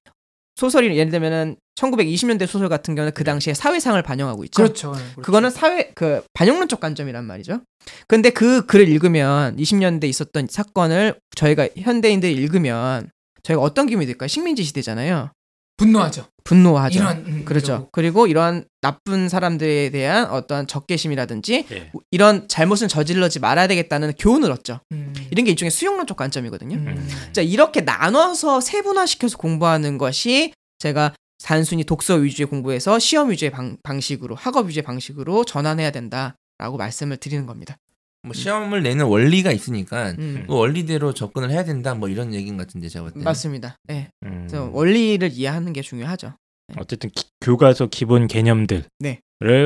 [0.55, 4.63] 소설이 예를 들면은 1920년대 소설 같은 경우는 그 당시에 사회상을 반영하고 있죠.
[4.63, 4.93] 그렇죠.
[4.93, 5.21] 네, 그렇죠.
[5.21, 7.61] 그거는 사회 그 반영론적 관점이란 말이죠.
[8.07, 13.09] 근데 그 글을 읽으면 20년대 있었던 사건을 저희가 현대인들이 읽으면
[13.43, 14.27] 저희가 어떤 기분이 들까요?
[14.27, 15.31] 식민지 시대잖아요.
[15.77, 16.27] 분노하죠.
[16.43, 16.99] 분노하죠.
[16.99, 17.73] 이런 음, 그렇죠.
[17.73, 17.89] 이러고.
[17.91, 21.91] 그리고 이러한 나쁜 사람들에 대한 어떠한 적개심이라든지 네.
[22.11, 24.79] 이런 잘못은 저질러지 말아야 되겠다는 교훈을 얻죠.
[24.91, 25.13] 음.
[25.31, 26.75] 이런 게 일종의 수용론적 관점이거든요.
[26.77, 27.09] 음.
[27.33, 34.35] 자 이렇게 나눠서 세분화시켜서 공부하는 것이 제가 단순히 독서 위주의 공부에서 시험 위주의 방, 방식으로
[34.35, 37.77] 학업 위주의 방식으로 전환해야 된다라고 말씀을 드리는 겁니다.
[38.25, 42.67] 뭐 시험을 내는 원리가 있으니까 음, 그 원리대로 접근을 해야 된다 뭐 이런 얘기인 것
[42.67, 43.75] 같은데 제가 봤을 때 맞습니다.
[43.87, 44.45] 네, 음.
[44.47, 46.33] 그래서 원리를 이해하는 게 중요하죠.
[46.77, 49.19] 어쨌든 기- 교과서 기본 개념들을 네.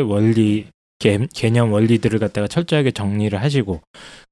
[0.06, 0.68] 원리
[1.00, 3.80] 개, 개념 원리들을 갖다가 철저하게 정리를 하시고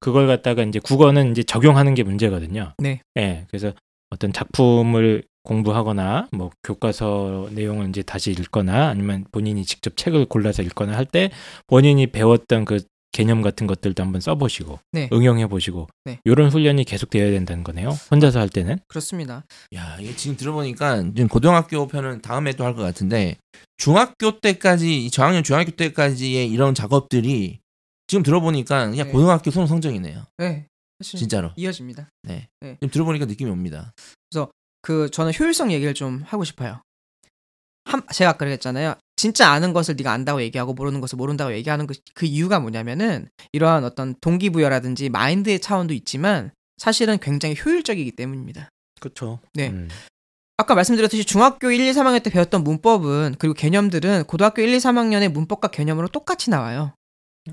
[0.01, 2.73] 그걸 갖다가 이제 국어는 이제 적용하는 게 문제거든요.
[2.79, 2.99] 네.
[3.17, 3.45] 예.
[3.47, 3.71] 그래서
[4.09, 10.97] 어떤 작품을 공부하거나 뭐 교과서 내용을 이제 다시 읽거나 아니면 본인이 직접 책을 골라서 읽거나
[10.97, 11.31] 할 때
[11.67, 12.79] 본인이 배웠던 그
[13.11, 15.09] 개념 같은 것들도 한번 써보시고 네.
[15.11, 16.19] 응용해 보시고 네.
[16.23, 17.89] 이런 훈련이 계속 되어야 된다는 거네요.
[18.11, 18.77] 혼자서 할 때는.
[18.87, 19.43] 그렇습니다.
[19.75, 23.37] 야 이게 지금 들어보니까 지금 고등학교 편은 다음에 또 할 것 같은데
[23.77, 27.59] 중학교 때까지 이 저학년 중학교 때까지의 이런 작업들이
[28.07, 29.11] 지금 들어보니까 그냥 네.
[29.11, 30.23] 고등학교 수능 성적이네요.
[30.37, 30.67] 네,
[30.99, 31.51] 사실 진짜로.
[31.55, 32.09] 이어집니다.
[32.25, 33.93] 지금 들어보니까 느낌이 옵니다.
[34.83, 36.81] 그 저는 효율성 얘기를 좀 하고 싶어요.
[37.87, 38.95] 한, 제가 아까 그랬잖아요.
[39.15, 43.83] 진짜 아는 것을 네가 안다고 얘기하고 모르는 것을 모른다고 얘기하는 그, 그 이유가 뭐냐면은 이러한
[43.83, 48.69] 어떤 동기부여라든지 마인드의 차원도 있지만 사실은 굉장히 효율적이기 때문입니다.
[48.99, 49.39] 그렇죠.
[49.53, 49.73] 네.
[50.57, 55.29] 아까 말씀드렸듯이 중학교 1, 2, 3학년 때 배웠던 문법은 그리고 개념들은 고등학교 1, 2, 3학년의
[55.29, 56.93] 문법과 개념으로 똑같이 나와요.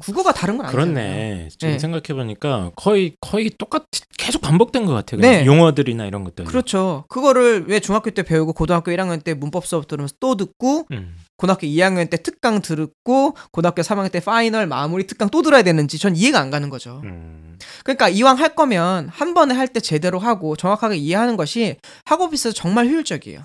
[0.00, 0.94] 국어가 다른 건 아니잖아요.
[0.94, 1.48] 그렇네.
[1.50, 1.78] 지금 네.
[1.78, 3.84] 생각해 보니까 거의 거의 똑같
[4.18, 5.20] 계속 반복된 것 같아요.
[5.20, 5.44] 네.
[5.46, 6.44] 용어들이나 이런 것들.
[6.44, 7.04] 그렇죠.
[7.08, 11.16] 그거를 왜 중학교 때 배우고 고등학교 1학년 때 문법 수업 들으면서 또 듣고 음.
[11.36, 16.14] 고등학교 2학년 때 특강 듣고 고등학교 3학년 때 파이널 마무리 특강 또 들어야 되는지 전
[16.16, 17.00] 이해가 안 가는 거죠.
[17.04, 17.58] 음.
[17.82, 22.54] 그러니까 이왕 할 거면 한 번에 할 때 제대로 하고 정확하게 이해하는 것이 학업에 있어서
[22.54, 23.40] 정말 효율적이에요.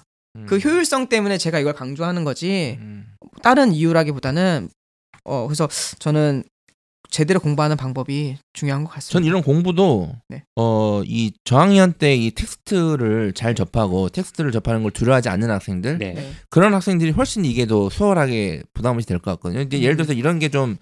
[0.47, 0.61] 그 음.
[0.63, 3.07] 효율성 때문에 제가 이걸 강조하는 거지 음.
[3.41, 4.69] 다른 이유라기보다는
[5.29, 5.67] 어 그래서
[5.99, 6.43] 저는
[7.11, 9.27] 제대로 공부하는 방법이 중요한 것전 같습니다.
[9.27, 10.43] 이런 공부도 네.
[10.55, 16.13] 어이 저학년 때 이 텍스트를 잘 접하고 텍스트를 접하는 걸 두려워하지 않는 학생들 네.
[16.13, 16.31] 네.
[16.51, 19.59] 그런 학생들이 훨씬 이게 더 수월하게 부담 없이 될 것 같거든요.
[19.61, 19.97] 근데 예를 음.
[19.97, 20.77] 들어서 이런 게 좀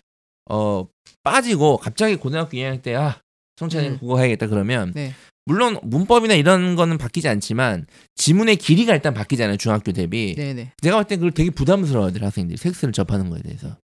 [0.49, 0.88] 어
[1.23, 3.19] 빠지고 갑자기 고등학교 2학년 때 아
[3.57, 3.97] 성찬이 음.
[3.99, 5.13] 국어 해야겠다 그러면 네.
[5.45, 10.36] 물론 문법이나 이런 거는 바뀌지 않지만 지문의 길이가 일단 바뀌잖아요 중학교 대비.
[10.36, 10.71] 네네.
[10.81, 13.77] 내가 볼때 그걸 되게 부담스러워하더라 학생들이 텍스트를 접하는 거에 대해서.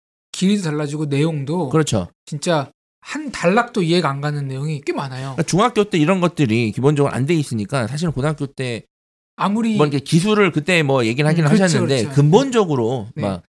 [0.44, 2.10] 길이도 달라지고 내용도 그렇죠.
[2.26, 5.22] 진짜 한 단락도 이해가 안 가는 내용이 꽤 많아요.
[5.36, 8.84] 그러니까 중학교 때 이런 것들이 기본적으로 안 돼 있으니까 사실은 고등학교 때
[9.38, 12.16] 아무리 뭐 이렇게 기술을 그때 뭐 얘기를 하긴 음, 그렇죠, 하셨는데 그렇죠.
[12.16, 13.22] 근본적으로 네.
[13.22, 13.44] 막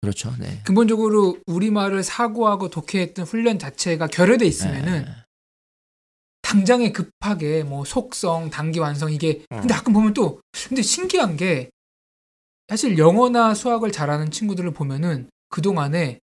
[0.00, 0.34] 그렇죠.
[0.38, 0.62] 네.
[0.64, 5.10] 근본적으로 우리말을 사고하고 독해했던 훈련 자체가 결여돼 있으면은 네.
[6.40, 11.68] 당장에 급하게 뭐 속성, 단기 완성 이게 근데 가끔 보면 또 근데 신기한 게
[12.68, 16.20] 사실 영어나 수학을 잘하는 친구들을 보면은 그동안에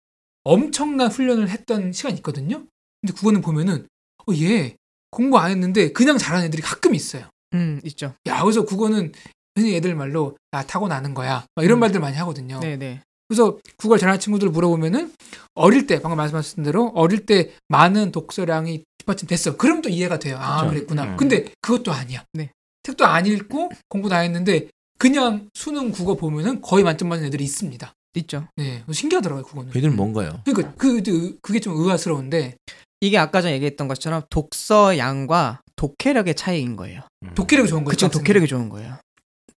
[0.51, 2.65] 엄청난 훈련을 했던 시간이 있거든요.
[3.01, 3.87] 근데 그거는 보면은
[4.27, 4.75] 어, 얘
[5.13, 7.29] 공부 안 했는데 그냥 잘하는 애들이 가끔 있어요.
[7.55, 8.15] 음, 있죠.
[8.27, 9.13] 야, 그래서 국어는
[9.55, 11.47] 흔히 애들 말로 아 타고 나는 거야.
[11.55, 11.81] 막 이런 음.
[11.81, 12.59] 말들 많이 하거든요.
[12.59, 13.01] 네, 네.
[13.29, 15.13] 그래서 국어를 잘하는 친구들 물어보면은
[15.55, 19.57] 어릴 때 방금 말씀하신 대로 어릴 때 많은 독서량이 뒷받침 됐어.
[19.57, 20.37] 그럼 또 이해가 돼요.
[20.41, 20.75] 아 그렇죠.
[20.75, 21.05] 그랬구나.
[21.05, 21.17] 음.
[21.17, 22.25] 근데 그것도 아니야.
[22.33, 22.51] 네.
[22.83, 27.93] 책도 안 읽고 공부 다 했는데 그냥 수능 국어 보면은 거의 만점 맞는 애들이 있습니다.
[28.19, 28.49] 있죠.
[28.57, 29.73] 네, 신기하더라고요 그거는.
[29.73, 30.41] 걔들은 뭔가요?
[30.45, 32.57] 그러니까 그, 그 그게 좀 의아스러운데
[33.01, 37.03] 이게 아까 전에 얘기했던 것처럼 독서 양과 독해력의 차이인 거예요.
[37.23, 37.31] 음.
[37.35, 38.09] 독해력이 좋은 거죠.
[38.09, 38.19] 그쵸.
[38.19, 38.97] 독해력이 좋은 거예요.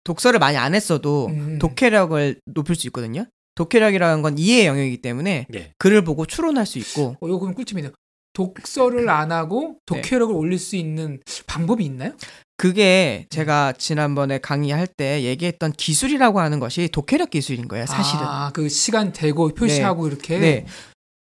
[0.04, 1.60] 독서를 많이 안 했어도 음.
[1.60, 3.26] 독해력을 높일 수 있거든요.
[3.56, 5.74] 독해력이라는 건 이해 영역이기 때문에 네.
[5.78, 7.92] 글을 보고 추론할 수 있고 어, 이거 그럼 꿀팁이네요.
[8.34, 10.02] 독서를 안 하고 네.
[10.02, 12.14] 독해력을 올릴 수 있는 방법이 있나요?
[12.62, 18.22] 그게 제가 지난번에 강의할 때 얘기했던 기술이라고 하는 것이 독해력 기술인 거예요, 사실은.
[18.24, 20.38] 아, 그 시간 대고 표시하고 이렇게.
[20.38, 20.66] 네.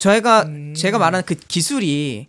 [0.01, 0.74] 저희가 음.
[0.77, 2.27] 제가 말하는 그 기술이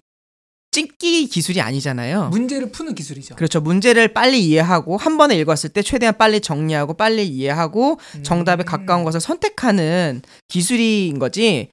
[0.69, 2.29] 찍기 기술이 아니잖아요.
[2.29, 3.33] 문제를 푸는 기술이죠.
[3.35, 3.59] 그렇죠.
[3.61, 8.65] 문제를 빨리 이해하고 한 번에 읽었을 때 최대한 빨리 정리하고 빨리 이해하고 정답에 음.
[8.65, 11.69] 가까운 것을 선택하는 기술인 거지.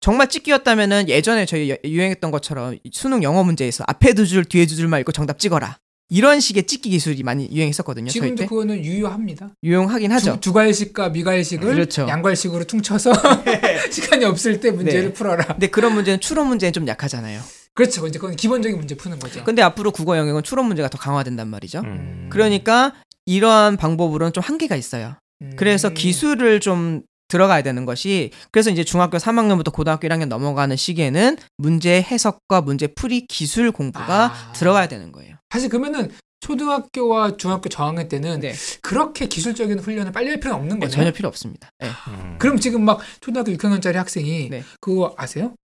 [0.00, 4.76] 정말 찍기였다면은 예전에 저희 여- 유행했던 것처럼 수능 영어 문제에서 앞에 두 줄 뒤에 두
[4.76, 5.76] 줄만 읽고 정답 찍어라.
[6.10, 8.10] 이런 식의 찍기 기술이 많이 유행했었거든요.
[8.10, 9.50] 지금도 때 그거는 유효합니다.
[9.62, 10.34] 유용하긴 하죠.
[10.34, 12.06] 두, 두괄식과 미괄식을 그렇죠.
[12.08, 13.12] 양괄식으로 퉁쳐서
[13.90, 15.12] 시간이 없을 때 문제를 네.
[15.12, 15.46] 풀어라.
[15.46, 17.40] 근데 그런 문제는 추론 문제는 좀 약하잖아요.
[17.74, 18.06] 그렇죠.
[18.08, 19.44] 이제 그건 기본적인 문제 푸는 거죠.
[19.44, 21.80] 근데 앞으로 국어 영역은 추론 문제가 더 강화된단 말이죠.
[21.80, 22.28] 음.
[22.30, 22.92] 그러니까
[23.26, 25.14] 이러한 방법으로는 좀 한계가 있어요.
[25.42, 25.52] 음.
[25.56, 32.02] 그래서 기술을 좀 들어가야 되는 것이 그래서 이제 중학교 3학년부터 고등학교 1학년 넘어가는 시기에는 문제
[32.02, 34.52] 해석과 문제 풀이 기술 공부가 아.
[34.52, 35.36] 들어가야 되는 거예요.
[35.50, 36.10] 사실 그러면은
[36.40, 38.54] 초등학교와 중학교 저학년 때는 네.
[38.82, 40.96] 그렇게 기술적인 훈련을 빨리 할 필요는 없는 네, 거죠.
[40.96, 41.70] 전혀 필요 없습니다.
[41.78, 41.88] 네.
[42.08, 42.38] 음.
[42.38, 44.64] 그럼 지금 막 초등학교 6학년짜리 학생이 네.
[44.80, 45.54] 그거 아세요?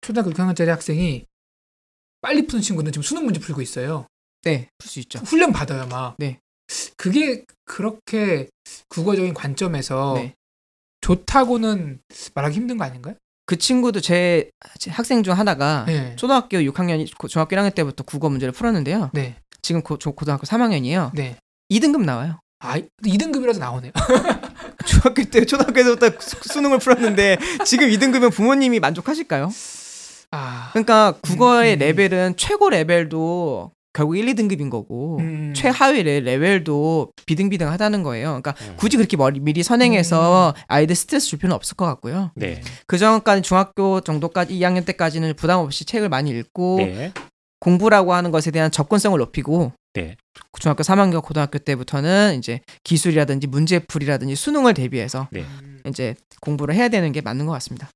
[0.00, 1.26] 초등학교 6학년짜리 학생이
[2.22, 4.06] 빨리 푸는 친구는 지금 수능 문제 풀고 있어요.
[4.42, 5.18] 네, 풀 수 있죠.
[5.20, 6.16] 훈련 받아요, 막.
[6.18, 6.38] 네.
[6.96, 8.48] 그게 그렇게
[8.88, 10.34] 국어적인 관점에서 네.
[11.02, 12.00] 좋다고는
[12.34, 13.14] 말하기 힘든 거 아닌가요?
[13.46, 14.50] 그 친구도 제
[14.88, 16.16] 학생 중 하나가 네.
[16.16, 19.10] 초등학교 6학년, 중학교 1학년 때부터 국어 문제를 풀었는데요.
[19.12, 19.36] 네.
[19.62, 21.10] 지금 고, 조- 고등학교 3학년이에요.
[21.14, 21.36] 네.
[21.70, 22.40] 2등급 나와요.
[22.60, 23.92] 아, 2등급이라도 나오네요.
[24.86, 29.50] 중학교 때, 초등학교 때부터 수- 수능을 풀었는데 지금 2등급이면 부모님이 만족하실까요?
[30.30, 30.70] 아.
[30.72, 31.78] 그러니까 국어의 음.
[31.80, 35.52] 레벨은 최고 레벨도 결국 1, 2등급인 거고 음.
[35.56, 38.26] 최하위 레- 레벨도 비등비등하다는 거예요.
[38.42, 38.74] 그러니까 음.
[38.76, 40.62] 굳이 그렇게 머리, 미리 선행해서 음.
[40.68, 42.32] 아이들 스트레스 줄 필요는 없을 것 같고요.
[42.34, 42.60] 네.
[42.86, 47.12] 그 전까지 중학교 정도까지 2학년 때까지는 부담 없이 책을 많이 읽고 네.
[47.60, 50.16] 공부라고 하는 것에 대한 접근성을 높이고 네.
[50.60, 55.42] 중학교 3학년 고등학교 때부터는 이제 기술이라든지 문제풀이라든지 수능을 대비해서 네.
[55.62, 55.80] 음.
[55.88, 57.88] 이제 공부를 해야 되는 게 맞는 것 같습니다.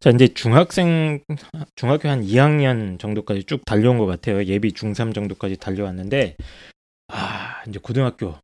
[0.00, 1.20] 자, 이제 중학생
[1.76, 4.42] 중학교 한 2학년 정도까지 쭉 달려온 것 같아요.
[4.44, 6.36] 예비 중3 정도까지 달려왔는데
[7.08, 8.34] 아, 이제 고등학교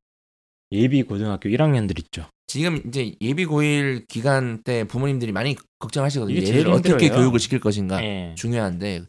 [0.73, 2.29] 예비 고등학교 1학년들 있죠.
[2.47, 6.37] 지금 이제 예비 고일 기간 때 부모님들이 많이 걱정하시거든요.
[6.43, 7.19] 얘를 어떻게 힘들어요.
[7.21, 8.35] 교육을 시킬 것인가 예.
[8.37, 9.03] 중요한데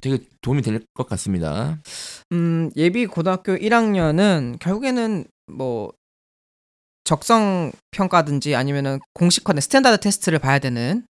[0.00, 1.78] 되게 도움이 될 것 같습니다.
[2.32, 5.92] 음, 예비 고등학교 1학년은 결국에는 뭐
[7.04, 11.04] 적성 평가든지 아니면은 공식화된 스탠다드 테스트를 봐야 되는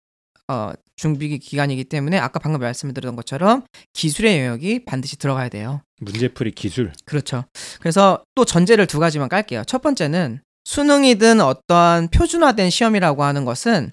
[0.50, 5.82] 어, 준비 기간이기 때문에 아까 방금 말씀드렸던 것처럼 기술의 영역이 반드시 들어가야 돼요.
[6.00, 6.92] 문제풀이 기술.
[7.06, 7.44] 그렇죠.
[7.80, 9.64] 그래서 또 전제를 두 가지만 깔게요.
[9.66, 13.92] 첫 번째는 수능이든 어떠한 표준화된 시험이라고 하는 것은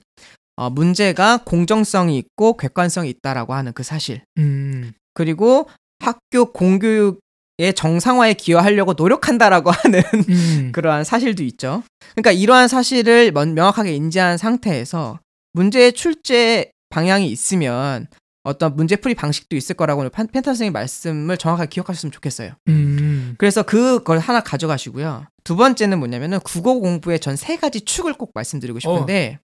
[0.57, 4.23] 어, 문제가 공정성이 있고 객관성이 있다라고 하는 그 사실.
[4.39, 4.93] 음.
[5.15, 5.69] 그리고
[6.01, 7.21] 학교 공교육
[7.59, 10.71] 의 정상화에 기여하려고 노력한다라고 하는 음.
[10.73, 11.85] 그러한 사실도 있죠.
[12.15, 15.21] 그러니까 이러한 사실을 먼- 명확하게 인지한 상태에서
[15.55, 18.07] 문제의 출제 방향이 있으면
[18.43, 22.53] 어떤 문제풀이 방식도 있을 거라고 펜타 선생님 말씀을 정확하게 기억하셨으면 좋겠어요.
[22.69, 23.35] 음.
[23.39, 25.25] 그래서 그걸 하나 가져가시고요.
[25.45, 29.39] 두 번째는 뭐냐면은 국어 공부의 전 세 가지 축을 꼭 말씀드리고 싶은데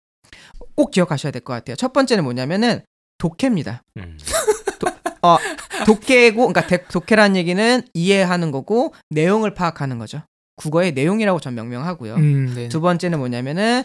[0.76, 1.76] 꼭 기억하셔야 될 것 같아요.
[1.76, 2.82] 첫 번째는 뭐냐면은
[3.18, 3.82] 독해입니다.
[3.96, 4.18] 음.
[5.86, 10.22] 독해고, 그러니까 대- 독해라는 얘기는 이해하는 거고 내용을 파악하는 거죠.
[10.56, 12.14] 국어의 내용이라고 전 명명하고요.
[12.16, 12.52] 음.
[12.54, 12.68] 네.
[12.68, 13.84] 두 번째는 뭐냐면은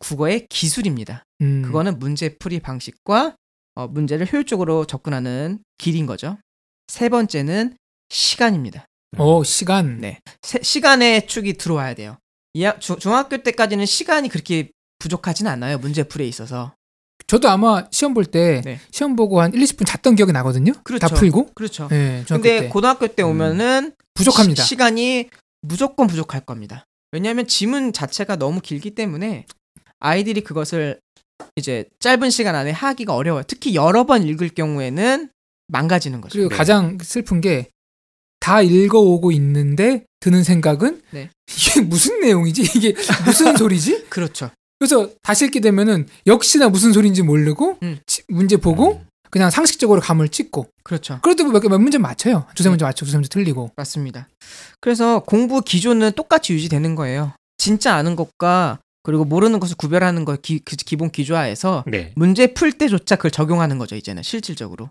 [0.00, 1.24] 국어의 기술입니다.
[1.42, 1.62] 음.
[1.62, 3.36] 그거는 문제풀이 방식과
[3.76, 6.36] 어, 문제를 효율적으로 접근하는 길인 거죠.
[6.88, 7.76] 세 번째는
[8.08, 8.84] 시간입니다.
[9.18, 9.98] 어 시간.
[10.00, 10.18] 네.
[10.42, 12.16] 세- 시간의 축이 들어와야 돼요.
[12.54, 15.78] 이 학- 주- 중학교 때까지는 시간이 그렇게 부족하진 않아요.
[15.78, 16.74] 문제풀이에 있어서.
[17.26, 18.80] 저도 아마 시험 볼때 네.
[18.90, 20.72] 시험 보고 한 1, 20분 잤던 기억이 나거든요.
[20.82, 21.06] 그렇죠.
[21.06, 21.50] 다 풀고.
[21.54, 21.86] 그렇죠.
[21.88, 22.68] 네, 근데 때.
[22.68, 24.62] 고등학교 때 오면은 부족합니다.
[24.64, 25.28] 시, 간이
[25.62, 26.84] 무조건 부족할 겁니다.
[27.12, 29.46] 왜냐하면 지문 자체가 너무 길기 때문에
[30.00, 30.98] 아이들이 그것을
[31.56, 33.44] 이제 짧은 시간 안에 하기가 어려워요.
[33.46, 35.30] 특히 여러 번 읽을 경우에는
[35.68, 36.32] 망가지는 거죠.
[36.32, 36.56] 그리고 네.
[36.56, 37.68] 가장 슬픈 게
[38.42, 41.28] 다 읽어오고 있는데 드는 생각은 네.
[41.46, 42.62] 이게 무슨 내용이지?
[42.74, 42.94] 이게
[43.26, 44.06] 무슨 소리지?
[44.08, 44.50] 그렇죠.
[44.78, 47.98] 그래서 다시 읽게 되면은 역시나 무슨 소리인지 모르고 음.
[48.06, 51.18] 치- 문제 보고 그냥 상식적으로 감을 찍고 그렇죠.
[51.22, 52.46] 그래도 몇, 개- 몇 문제 맞춰요.
[52.54, 52.70] 두세 네.
[52.70, 53.72] 문제 맞추고 두세 문제 틀리고.
[53.76, 54.26] 맞습니다.
[54.80, 57.34] 그래서 공부 기조는 똑같이 유지되는 거예요.
[57.58, 62.12] 진짜 아는 것과 그리고 모르는 것을 구별하는 거 기, 그 기본 기조화에서 네.
[62.16, 63.96] 문제 풀 때조차 그걸 적용하는 거죠.
[63.96, 64.90] 이제는 실질적으로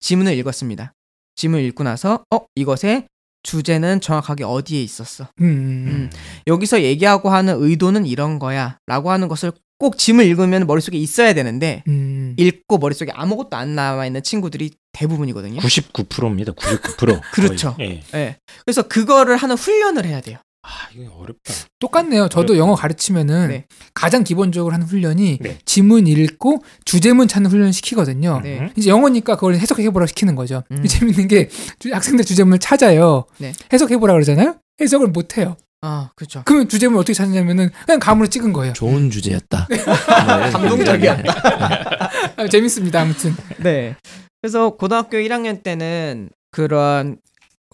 [0.00, 0.92] 지문을 읽었습니다.
[1.36, 3.06] 지문을 읽고 나서 어 이것의
[3.42, 5.28] 주제는 정확하게 어디에 있었어.
[5.40, 5.86] 음, 음.
[5.88, 6.10] 음.
[6.46, 12.34] 여기서 얘기하고 하는 의도는 이런 거야라고 하는 것을 꼭 짐을 읽으면 머릿속에 있어야 되는데 음.
[12.36, 15.60] 읽고 머릿속에 아무것도 안 남아 있는 친구들이 대부분이거든요.
[15.60, 16.52] 99%입니다.
[16.52, 17.20] 99%.
[17.32, 17.76] 그렇죠.
[17.80, 18.02] 예.
[18.14, 18.36] 예.
[18.66, 20.38] 그래서 그거를 하는 훈련을 해야 돼요.
[20.62, 21.54] 아, 이거 어렵다.
[21.78, 22.28] 똑같네요.
[22.28, 22.58] 저도 어렵다.
[22.58, 23.64] 영어 가르치면은 네.
[23.94, 25.58] 가장 기본적으로 하는 훈련이 네.
[25.64, 28.40] 지문 읽고 주제문 찾는 훈련 시키거든요.
[28.42, 28.58] 네.
[28.60, 28.70] 음.
[28.76, 30.62] 이제 영어니까 그걸 해석해보라 시키는 거죠.
[30.70, 30.84] 음.
[30.86, 33.24] 재밌는 게 주- 학생들 주제문을 찾아요.
[33.38, 33.52] 네.
[33.72, 34.56] 해석해보라 그러잖아요.
[34.80, 35.56] 해석을 못 해요.
[35.82, 36.42] 아, 그렇죠.
[36.44, 38.74] 그러면 주제문 어떻게 찾냐면은 그냥 감으로 찍은 거예요.
[38.74, 39.66] 좋은 주제였다.
[39.70, 39.78] 뭐
[40.52, 42.30] 감동적이었다.
[42.36, 43.00] 아, 재밌습니다.
[43.00, 43.34] 아무튼.
[43.58, 43.96] 네.
[44.42, 47.16] 그래서 고등학교 1학년 때는 그런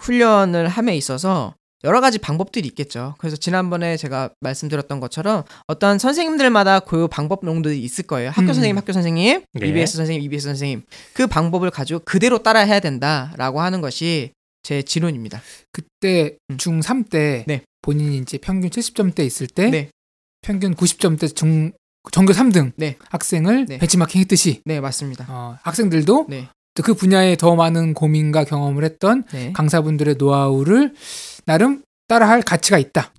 [0.01, 3.15] 훈련을 함에 있어서 여러 가지 방법들이 있겠죠.
[3.19, 8.31] 그래서 지난번에 제가 말씀드렸던 것처럼 어떤 선생님들마다 그 방법론들이 있을 거예요.
[8.31, 8.55] 학교 음.
[8.55, 9.67] 선생님, 학교 선생님, 네.
[9.69, 10.83] EBS 선생님, EBS 선생님.
[11.13, 15.41] 그 방법을 가지고 그대로 따라 해야 된다라고 하는 것이 제 지론입니다.
[15.71, 16.57] 그때 음.
[16.57, 17.63] 중3 때 네.
[17.83, 19.91] 본인이 이제 평균 70점대 있을 때 네.
[20.43, 21.73] 평균 90점대 중
[22.11, 22.97] 전교 3등 네.
[23.11, 23.79] 학생을 네.
[23.79, 25.27] 벤치마킹 했듯이 네, 맞습니다.
[25.29, 26.49] 어, 학생들도 네.
[26.75, 29.53] 또그 분야에 더 많은 고민과 경험을 했던 네.
[29.53, 30.95] 강사분들의 노하우를
[31.47, 33.13] 나름 따라할 가치가 있다.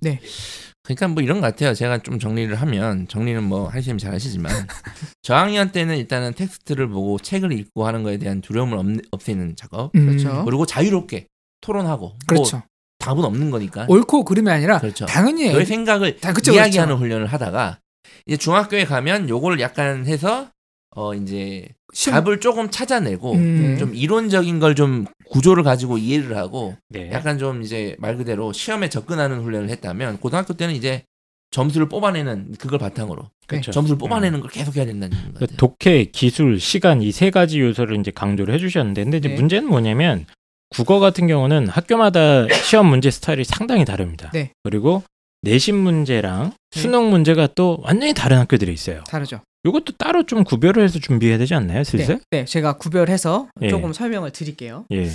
[0.84, 1.74] 그러니까 뭐 이런 것 같아요.
[1.74, 4.52] 제가 좀 정리를 하면 정리는 뭐 하시면 잘 하시지만
[5.22, 9.94] 저학년 때는 일단은 텍스트를 보고 책을 읽고 하는 거에 대한 두려움을 없, 없애는 작업.
[9.96, 10.46] 음, 그렇죠.
[10.46, 11.28] 그리고 자유롭게
[11.62, 12.58] 토론하고 그렇죠.
[12.58, 12.66] 뭐
[13.00, 13.86] 답은 없는 거니까.
[13.90, 15.06] 옳고 그름이 아니라 그렇죠.
[15.06, 17.04] 당연히 너의 생각을 다 그쵸, 이야기하는 그렇죠.
[17.04, 17.80] 훈련을 하다가
[18.26, 20.50] 이제 중학교에 가면 요거를 약간 해서
[20.96, 23.78] 어 이제 시험- 답을 조금 찾아내고 음, 네.
[23.78, 27.10] 좀 이론적인 걸 좀 구조를 가지고 이해를 하고 네.
[27.12, 31.04] 약간 좀 이제 말 그대로 시험에 접근하는 훈련을 했다면 고등학교 때는 이제
[31.52, 33.72] 점수를 뽑아내는 그걸 바탕으로 그렇죠.
[33.72, 35.58] 점수를 뽑아내는 걸 계속 해야 된다는 것그 같아요.
[35.58, 39.36] 독해, 기술, 시간 이 세 가지 요소를 이제 강조를 해주셨는데, 근데 이제 네.
[39.36, 40.26] 문제는 뭐냐면
[40.70, 44.30] 국어 같은 경우는 학교마다 시험 문제 스타일이 상당히 다릅니다.
[44.34, 44.52] 네.
[44.64, 45.04] 그리고
[45.42, 46.80] 내신 문제랑 네.
[46.82, 49.04] 수능 문제가 또 완전히 다른 학교들이 있어요.
[49.08, 49.40] 다르죠.
[49.68, 52.20] 이것도 따로 좀 구별을 해서 준비해야 되지 않나요, 슬슬?
[52.32, 52.40] 네.
[52.40, 53.70] 네, 제가 구별해서 예.
[53.70, 54.86] 조금 설명을 드릴게요.
[54.92, 55.08] 예.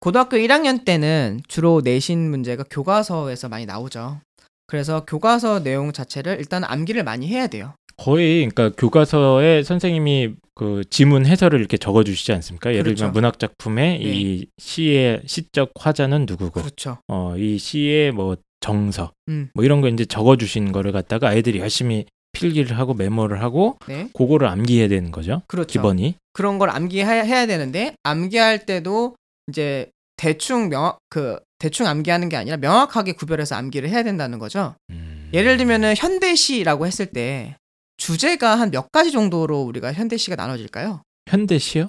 [0.00, 4.20] 고등학교 1학년 때는 주로 내신 문제가 교과서에서 많이 나오죠.
[4.66, 7.74] 그래서 교과서 내용 자체를 일단 암기를 많이 해야 돼요.
[7.96, 12.70] 거의 그러니까 교과서에 선생님이 그 지문 해설을 이렇게 적어 주시지 않습니까?
[12.70, 12.96] 예를 그렇죠.
[12.96, 14.04] 들면 문학 작품에 네.
[14.04, 16.98] 이 시의 시적 화자는 누구고, 그렇죠.
[17.08, 19.50] 어, 이 시의 뭐 정서, 음.
[19.54, 24.08] 뭐 이런 거 이제 적어 주신 거를 갖다가 아이들이 열심히 필기를 하고 메모를 하고 네.
[24.14, 25.42] 그거를 암기해야 되는 거죠.
[25.48, 25.68] 그렇죠.
[25.72, 26.14] 기본이.
[26.32, 29.16] 그런 걸 암기해야 해야 되는데 암기할 때도
[29.48, 34.74] 이제 대충 명확 그 대충 암기하는 게 아니라 명확하게 구별해서 암기를 해야 된다는 거죠.
[34.90, 35.30] 음.
[35.32, 37.56] 예를 들면은 현대시라고 했을 때
[37.96, 41.00] 주제가 한 몇 가지 정도로 우리가 현대시가 나눠질까요?
[41.30, 41.88] 현대시요?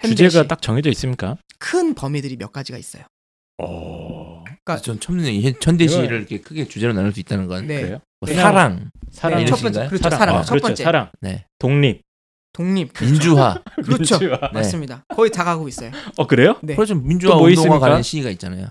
[0.00, 0.14] 현대시.
[0.16, 1.36] 주제가 딱 정해져 있습니까?
[1.58, 3.04] 큰 범위들이 몇 가지가 있어요.
[3.58, 4.23] 어.
[4.64, 7.82] 그러니까 전 처음 듣는 이 현대시를 이렇게 크게 주제로 나눌 수 있다는 건 네.
[7.82, 7.98] 그래요?
[8.20, 9.40] 뭐 그냥 사랑, 사랑.
[9.40, 9.86] 네, 첫 번째?
[9.88, 10.10] 그렇죠.
[10.10, 10.66] 사랑, 아, 첫 그렇죠.
[10.68, 11.10] 번째 사랑.
[11.20, 11.44] 네.
[11.58, 12.02] 독립.
[12.54, 13.62] 독립 민주화.
[13.84, 14.18] 그렇죠.
[14.18, 14.38] 민주화.
[14.40, 14.48] 네.
[14.52, 15.04] 맞습니다.
[15.14, 15.90] 거의 다 가고 있어요.
[16.16, 16.56] 어 그래요?
[16.62, 16.74] 네.
[16.74, 16.94] 그렇죠.
[16.94, 17.78] 민주화 또뭐 운동과?
[17.78, 18.68] 관련 시가 있잖아요.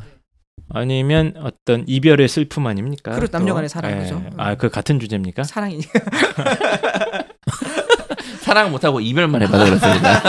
[0.69, 3.11] 아니면 어떤 이별의 슬픔 아닙니까?
[3.11, 3.31] 그렇죠.
[3.31, 3.37] 또?
[3.37, 4.23] 남녀간의 사랑이죠.
[4.25, 4.29] 예.
[4.37, 5.43] 아, 그 같은 주제입니까?
[5.43, 5.91] 사랑이니까.
[8.41, 10.21] 사랑 못하고 이별만 해봐서 그렇습니다.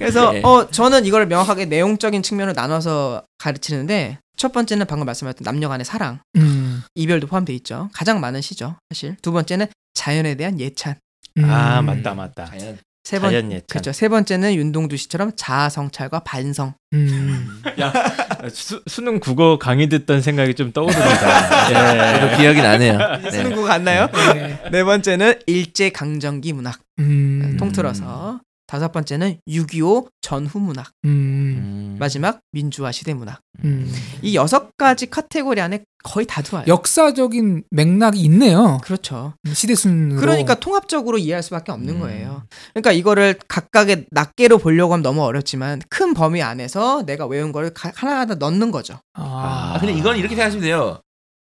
[0.00, 0.40] 그래서 네.
[0.42, 6.20] 어 저는 이걸 명확하게 내용적인 측면으로 나눠서 가르치는데 첫 번째는 방금 말씀하셨던 남녀 간의 사랑,
[6.36, 7.90] 음, 이별도 포함돼 있죠.
[7.92, 9.16] 가장 많은 시죠, 사실.
[9.20, 10.94] 두 번째는 자연에 대한 예찬.
[11.36, 11.44] 음.
[11.44, 12.46] 아 맞다 맞다.
[12.46, 12.78] 자연.
[13.04, 13.66] 세 번, 자연 예찬.
[13.68, 13.92] 그렇죠.
[13.92, 16.72] 세 번째는 윤동두 씨처럼 자아 성찰과 반성.
[16.94, 17.62] 음.
[18.50, 21.66] 수, 수능 국어 강의 듣던 생각이 좀 떠오릅니다.
[21.68, 22.36] 저도 예.
[22.38, 22.98] 기억이 나네요.
[23.30, 23.54] 수능 네.
[23.54, 24.08] 국어 갔나요?
[24.34, 24.62] 네.
[24.70, 26.80] 네 번째는 일제 강점기 문학.
[26.98, 27.56] 음.
[27.58, 28.40] 통틀어서
[28.70, 31.08] 다섯 번째는 6.25 전후 문학, 음.
[31.08, 31.96] 음.
[31.98, 33.40] 마지막 민주화 시대 문학.
[33.64, 33.92] 음.
[34.22, 36.66] 이 여섯 가지 카테고리 안에 거의 다 들어와요.
[36.68, 38.78] 역사적인 맥락이 있네요.
[38.84, 39.34] 그렇죠.
[39.52, 40.20] 시대 순으로.
[40.20, 42.00] 그러니까 통합적으로 이해할 수밖에 없는 음.
[42.00, 42.44] 거예요.
[42.72, 47.90] 그러니까 이거를 각각의 낱개로 보려고 하면 너무 어렵지만 큰 범위 안에서 내가 외운 거를 가-
[47.96, 49.00] 하나하나 넣는 거죠.
[49.14, 49.72] 아.
[49.74, 51.00] 아, 근데 이건 이렇게 생각하시면 돼요.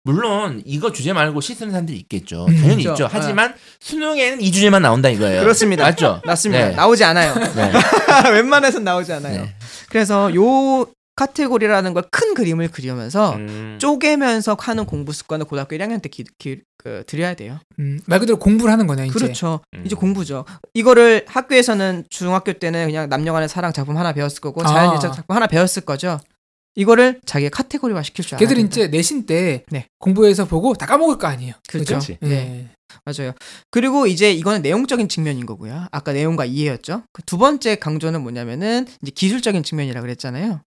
[0.08, 2.45] 물론 이거 주제 말고 시 쓰는 사람들이 있겠죠.
[2.47, 2.55] 음.
[2.55, 3.03] 당연히 그렇죠.
[3.03, 3.10] 있죠.
[3.12, 5.41] 하지만 수능에는 이 주제만 나온다 이거예요.
[5.41, 5.84] 그렇습니다.
[5.84, 6.22] 맞죠?
[6.26, 6.70] 맞습니다.
[6.70, 6.76] 네.
[6.76, 7.36] 나오지 않아요.
[7.36, 7.72] 네.
[8.32, 9.41] 웬만해선 나오지 않아요.
[9.43, 9.55] 네.
[9.89, 10.86] 그래서 요
[11.18, 13.78] 카테고리라는 걸 큰 그림을 그리면서 음.
[13.82, 17.60] 쪼개면서 하는 공부 습관을 고등학교 1학년 때 기, 기, 그, 들여야 돼요.
[17.80, 19.14] 음, 말 그대로 공부를 하는 거네, 이제.
[19.14, 19.60] 그렇죠.
[19.76, 19.84] 음.
[19.86, 20.45] 이제 공부죠.
[20.74, 24.68] 이거를 학교에서는 중학교 때는 그냥 남녀간의 사랑 작품 하나 배웠을 거고 아.
[24.68, 26.20] 자연예적 작품 하나 배웠을 거죠.
[26.78, 28.74] 이거를 자기가 카테고리화 시킬 줄 알아야 걔들이 된다.
[28.76, 29.88] 이제 내신 때 네.
[29.98, 31.56] 공부해서 보고 다 까먹을 거 아니에요.
[31.68, 31.96] 그렇죠.
[31.96, 32.18] 그렇지.
[32.22, 32.70] 네.
[33.04, 33.34] 맞아요.
[33.72, 35.88] 그리고 이제 이거는 내용적인 측면인 거고요.
[35.92, 37.04] 아까 내용과 이해였죠.
[37.12, 40.62] 그 두 번째 강조는 뭐냐면은 이제 기술적인 측면이라 그랬잖아요.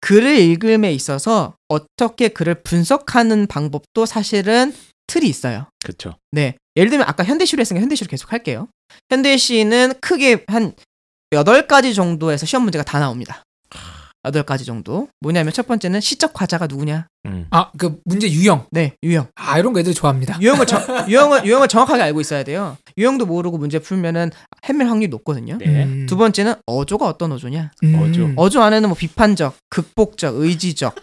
[0.00, 4.72] 글을 읽음에 있어서 어떻게 글을 분석하는 방법도 사실은
[5.08, 5.66] 틀이 있어요.
[5.82, 6.16] 그렇죠.
[6.30, 6.56] 네.
[6.76, 8.68] 예를 들면 아까 현대시로 했으니까 현대시로 계속 할게요.
[9.10, 10.74] 현대시는 크게 한
[11.32, 13.42] 8가지 정도에서 시험 문제가 다 나옵니다.
[14.30, 15.08] 8가지 정도.
[15.20, 17.06] 뭐냐면 첫 번째는 시적 화자가 누구냐?
[17.26, 17.46] 음.
[17.50, 18.66] 아, 그 문제 유형.
[18.70, 19.26] 네, 유형.
[19.34, 20.38] 아, 이런 거 애들 좋아합니다.
[20.40, 22.76] 유형을 정, 유형을 유형을 정확하게 알고 있어야 돼요.
[22.98, 24.30] 유형도 모르고 문제 풀면은
[24.68, 25.58] 헤맬 확률이 높거든요.
[25.58, 25.84] 네.
[25.84, 26.06] 음.
[26.08, 27.70] 두 번째는 어조가 어떤 어조냐?
[27.82, 27.94] 음.
[27.96, 28.32] 어조.
[28.36, 30.94] 어조 안에는 뭐 비판적, 극복적, 의지적,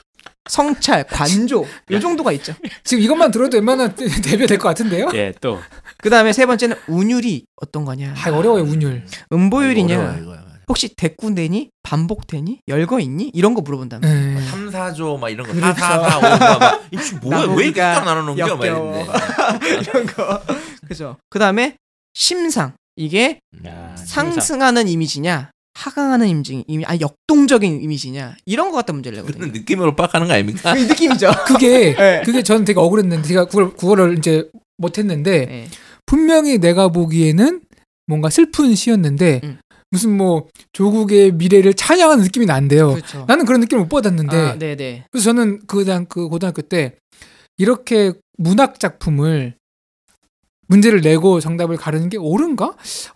[0.49, 2.53] 성찰, 관조 이 정도가 있죠.
[2.83, 3.95] 지금 이것만 들어도 웬만하면
[4.25, 5.09] 대비될 것 같은데요?
[5.13, 5.59] 예, 또
[6.01, 8.15] 그 다음에 세 번째는 운율이 어떤 거냐?
[8.17, 9.05] 아, 어려워요, 운율.
[9.31, 9.99] 음보율이냐?
[9.99, 10.40] 어려워요, 이거.
[10.71, 11.69] 혹시 대꾸되니?
[11.83, 12.61] 반복되니?
[12.69, 13.29] 열거 있니?
[13.33, 14.09] 이런 거 물어본다면.
[14.09, 14.41] 네.
[14.41, 15.53] 3, 4조 막 이런 거.
[15.53, 15.73] 그렇죠.
[15.75, 16.83] 4, 4, 4, 5, 막.
[16.91, 17.53] 이 씨, 뭐야?
[17.55, 18.55] 왜 이렇게 딱 나눠놓은 거야?
[18.55, 18.65] 막.
[19.67, 20.41] 이런 거.
[20.87, 21.17] 그죠.
[21.29, 21.75] 그 다음에
[22.13, 22.71] 심상.
[22.95, 25.51] 이게 야, 상승하는 이미지냐?
[25.73, 28.35] 하강하는 이미지, 이미 아 역동적인 이미지냐?
[28.45, 29.39] 이런 거 갖다 문제를 내거든요.
[29.39, 30.73] 그런 느낌으로 빡하는 거 아닙니까?
[30.73, 31.31] 그 느낌이죠.
[31.47, 32.21] 그게 네.
[32.25, 35.67] 그게 저는 되게 억울했는데 제가 그걸 그거를 이제 못했는데 네.
[36.05, 37.61] 분명히 내가 보기에는
[38.07, 39.59] 뭔가 슬픈 시였는데 음.
[39.91, 42.93] 무슨 뭐 조국의 미래를 찬양하는 느낌이 난대요.
[42.95, 43.25] 그렇죠.
[43.27, 45.05] 나는 그런 느낌을 못 받았는데 아, 네네.
[45.11, 46.95] 그래서 저는 그당 그 고등학교 때
[47.57, 49.55] 이렇게 문학 작품을
[50.67, 52.63] 문제를 내고 정답을 가르는 게 옳은가?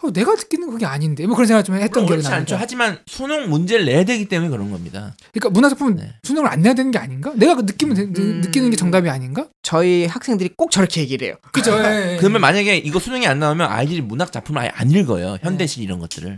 [0.03, 2.55] 어, 내가 듣기는 그게 아닌데 뭐 그런 생각 좀 했던 기억이 그렇지 않죠.
[2.55, 2.57] 납니다.
[2.59, 5.15] 하지만 수능 문제를 내야 되기 때문에 그런 겁니다.
[5.31, 6.15] 그러니까 문학 작품은 네.
[6.23, 7.31] 수능을 안 내야 되는 게 아닌가?
[7.37, 8.41] 내가 그 되- 음.
[8.43, 9.47] 느끼는 게 정답이 아닌가?
[9.63, 11.35] 저희 학생들이 꼭 저렇게 얘기를 해요.
[11.53, 11.71] 그죠?
[11.79, 12.17] 예, 예.
[12.17, 15.37] 그러면 만약에 이거 수능이 안 나오면 아이들이 문학 작품을 아예 안 읽어요.
[15.41, 16.37] 현대시 이런 것들을.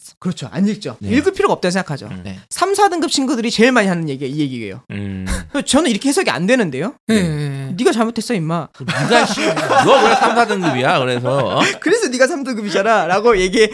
[0.00, 0.48] 어, 그렇죠.
[0.50, 0.96] 안 읽죠.
[1.00, 1.10] 네.
[1.10, 2.06] 읽을 필요가 없다고 생각하죠.
[2.08, 2.22] 음.
[2.24, 2.38] 네.
[2.50, 4.82] 3, 4등급 친구들이 제일 많이 하는 얘기가 이 얘기예요.
[4.90, 5.26] 음.
[5.66, 6.94] 저는 이렇게 해석이 안 되는데요.
[7.10, 7.74] 예, 예.
[7.76, 8.68] 네가 잘못했어, 임마.
[8.86, 11.00] 네가 씨, 너왜 3, 4등급이야?
[11.00, 11.60] 그래서 어?
[11.80, 13.06] 그래서 네가 3등급이잖아.
[13.06, 13.70] 라고 얘기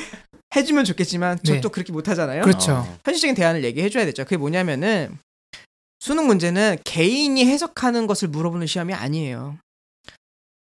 [0.55, 1.55] 해 주면 좋겠지만 네.
[1.55, 2.43] 저도 그렇게 못 하잖아요.
[2.43, 2.73] 그렇죠.
[2.73, 2.99] 어.
[3.05, 4.25] 현실적인 대안을 얘기해 줘야 되죠.
[4.25, 5.19] 그게 뭐냐면은
[5.99, 9.59] 수능 문제는 개인이 해석하는 것을 물어보는 시험이 아니에요.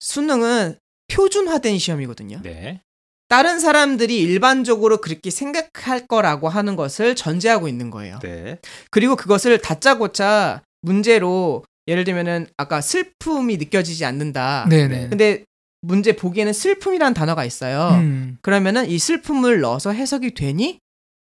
[0.01, 0.79] 수능은
[1.09, 2.41] 표준화된 시험이거든요.
[2.43, 2.81] 네.
[3.29, 8.19] 다른 사람들이 일반적으로 그렇게 생각할 거라고 하는 것을 전제하고 있는 거예요.
[8.23, 8.59] 네.
[8.91, 14.67] 그리고 그것을 다짜고짜 문제로 예를 들면은 아까 슬픔이 느껴지지 않는다.
[14.69, 15.09] 네네.
[15.09, 15.45] 근데
[15.81, 17.91] 문제 보기에는 슬픔이라는 단어가 있어요.
[18.01, 18.39] 음.
[18.43, 20.79] 그러면은 이 슬픔을 넣어서 해석이 되니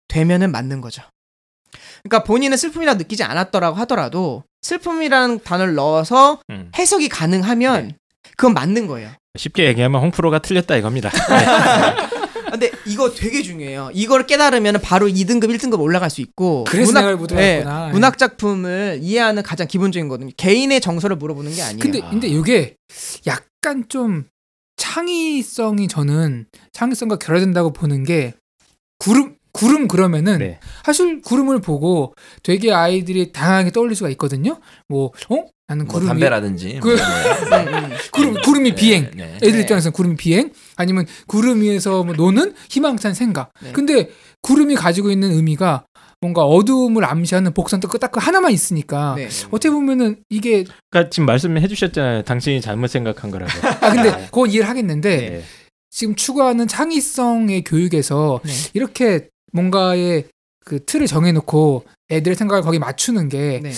[0.08, 1.02] 되면은 맞는 거죠.
[2.02, 6.70] 그러니까 본인은 슬픔이라 느끼지 않았더라고 하더라도 슬픔이라는 단어를 넣어서 음.
[6.76, 7.92] 해석이 가능하면
[8.36, 9.12] 그건 맞는 거예요.
[9.38, 11.10] 쉽게 얘기하면 홍프로가 틀렸다 이겁니다.
[11.30, 12.20] 네.
[12.50, 13.90] 근데 이거 되게 중요해요.
[13.94, 17.88] 이걸 깨달으면 바로 2등급, 1등급 올라갈 수 있고 그래서 생각을 못 예, 해봤구나.
[17.88, 17.92] 예.
[17.92, 20.32] 문학 작품을 이해하는 가장 기본적인 거거든요.
[20.36, 21.78] 개인의 정서를 물어보는 게 아니에요.
[21.78, 22.10] 근데 아.
[22.10, 22.74] 근데 이게
[23.26, 24.24] 약간 좀
[24.76, 28.34] 창의성이 저는 창의성과 결여된다고 보는 게
[28.98, 30.60] 구름 구름 그러면은 네.
[30.84, 34.58] 사실 구름을 보고 되게 아이들이 다양하게 떠올릴 수가 있거든요.
[34.88, 35.44] 뭐 어?
[35.70, 36.80] 나는 뭐 구름이 담배라든지.
[36.82, 36.96] 그- 뭐,
[37.50, 37.64] 네.
[37.64, 37.90] 음, 음.
[38.10, 39.10] 구름 구름이 네, 비행.
[39.14, 39.36] 네.
[39.36, 39.60] 애들 네.
[39.60, 43.52] 입장에서는 구름이 비행 아니면 구름 위에서 뭐 노는 희망찬 생각.
[43.62, 43.70] 네.
[43.70, 44.10] 근데
[44.42, 45.84] 구름이 가지고 있는 의미가
[46.20, 49.28] 뭔가 어두움을 암시하는 복선 딱그 하나만 있으니까 네.
[49.52, 52.22] 어떻게 보면은 이게 그러니까 지금 말씀해 주셨잖아요.
[52.22, 53.52] 당신이 잘못 생각한 거라고.
[53.80, 55.42] 아 근데 그건 이해를 하겠는데 네.
[55.88, 58.52] 지금 추구하는 창의성의 교육에서 네.
[58.74, 60.24] 이렇게 뭔가의
[60.64, 63.72] 그 틀을 정해놓고 애들의 생각을 거기 맞추는 게 네.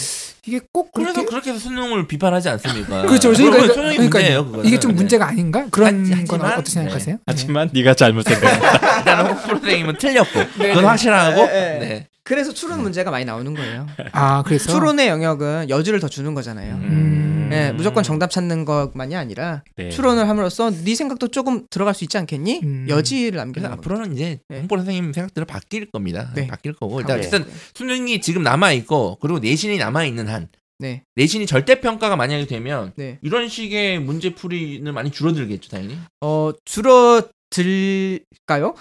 [0.45, 3.03] 이게 꼭 그래서 그렇게 그렇게 해서 수능을 비판하지 않습니까?
[3.07, 3.33] 그렇죠.
[3.33, 4.45] 그러니까, 수능이 그러니까 문제예요.
[4.47, 4.65] 그거는.
[4.67, 4.97] 이게 좀 네.
[4.97, 7.15] 문제가 아닌가 그런 하지- 건 하지만- 어떻게 생각하세요?
[7.17, 7.23] 네.
[7.27, 8.99] 하지만 네 가 잘못 생각했다.
[8.99, 10.89] 일단은 홍프로 선생님은 틀렸고 네, 그건 네.
[10.89, 11.79] 확실하고 네, 네.
[11.79, 12.07] 네.
[12.25, 13.87] 그래서 추론 문제가 많이 나오는 거예요.
[14.13, 16.75] 아 그래서 추론의 영역은 여지를 더 주는 거잖아요.
[16.75, 17.32] 음.
[17.47, 17.53] 음.
[17.53, 19.91] 예, 무조건 정답 찾는 것만이 아니라 네.
[19.91, 22.61] 추론을 함으로써 네 생각도 조금 들어갈 수 있지 않겠니?
[22.63, 22.87] 음.
[22.89, 23.75] 여지를 남기는 거.
[23.77, 24.59] 앞으로는 이제 네.
[24.59, 26.33] 홍보 선생님 생각대로 바뀔 겁니다.
[26.35, 26.47] 네.
[26.47, 27.27] 바뀔 거고 일단 네.
[27.27, 32.47] 어쨌든 수능이 지금 남아 있고 그리고 내신이 남아 있는 한 네, 내신이 절대 평가가 만약에
[32.47, 33.19] 되면 네.
[33.23, 35.97] 이런 식의 문제 풀이는 많이 줄어들겠죠, 당연히.
[36.21, 38.75] 어 줄어 들까요?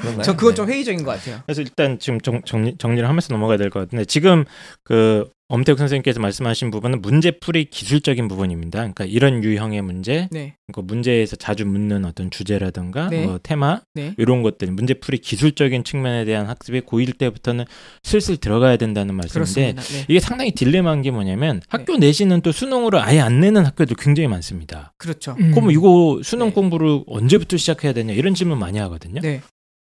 [0.00, 0.22] 그런가요?
[0.22, 0.54] 저 그건 네.
[0.54, 1.42] 좀 회의적인 것 같아요.
[1.44, 4.44] 그래서 일단 지금 정, 정리, 정리를 하면서 넘어가야 될 것 같은데 지금
[4.84, 8.78] 그 엄태욱 선생님께서 말씀하신 부분은 문제풀이 기술적인 부분입니다.
[8.80, 13.24] 그러니까 이런 유형의 문제, 네, 그 문제에서 자주 묻는 어떤 주제라든가 네.
[13.24, 14.14] 뭐 테마 네.
[14.18, 17.64] 이런 것들 문제풀이 기술적인 측면에 대한 학습이 고1 때부터는
[18.02, 19.74] 슬슬 들어가야 된다는 말씀인데.
[19.74, 24.26] 네, 이게 상당히 딜레마인 게 뭐냐면 학교 내신은 또 수능으로 아예 안 내는 학교들 굉장히
[24.26, 24.92] 많습니다.
[24.98, 25.36] 그렇죠.
[25.38, 25.52] 음.
[25.52, 26.52] 그럼 이거 수능 네.
[26.54, 29.20] 공부를 언제부터 시작해야 되냐 이런 질문 많이 하거든요.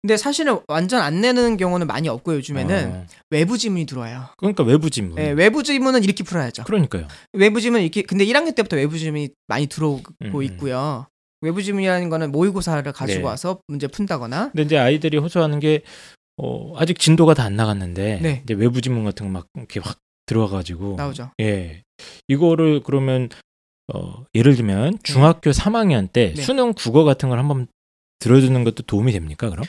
[0.01, 0.07] 네.
[0.07, 4.27] 근데 사실은 완전 안 내는 경우는 많이 없고 요즘에는 어, 외부 지문이 들어와요.
[4.37, 5.15] 그러니까 외부 지문.
[5.15, 6.63] 네, 외부 지문은 이렇게 풀어야죠.
[6.63, 7.07] 그러니까요.
[7.33, 10.43] 외부 지문 이렇게 근데 1학년 때부터 외부 지문이 많이 들어오고 음, 음.
[10.43, 11.05] 있고요.
[11.41, 13.25] 외부 지문이라는 거는 모의고사를 가지고 네.
[13.25, 15.81] 와서 문제 푼다거나 근데 이제 아이들이 호소하는 게
[16.37, 18.41] 어, 아직 진도가 다 안 나갔는데 네.
[18.43, 19.97] 이제 외부 지문 같은 거 막 이렇게 확
[20.27, 21.31] 들어와가지고 나오죠.
[21.41, 21.83] 예
[22.29, 23.27] 이거를 그러면
[23.93, 26.41] 어, 예를 들면 중학교 3학년 때 네.
[26.41, 27.67] 수능 국어 같은 걸 한번
[28.19, 29.65] 들어주는 것도 도움이 됩니까 그럼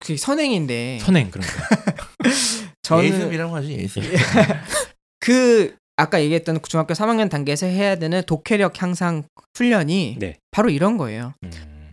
[0.00, 1.52] 그게 선행인데 선행 그런 거
[2.82, 4.02] 저는 예습이라고 하죠, 예습.
[5.20, 9.24] 그 아까 얘기했던 중학교 3학년 단계에서 해야 되는 독해력 향상
[9.54, 10.36] 훈련이 네.
[10.50, 11.34] 바로 이런 거예요.
[11.44, 11.50] 음,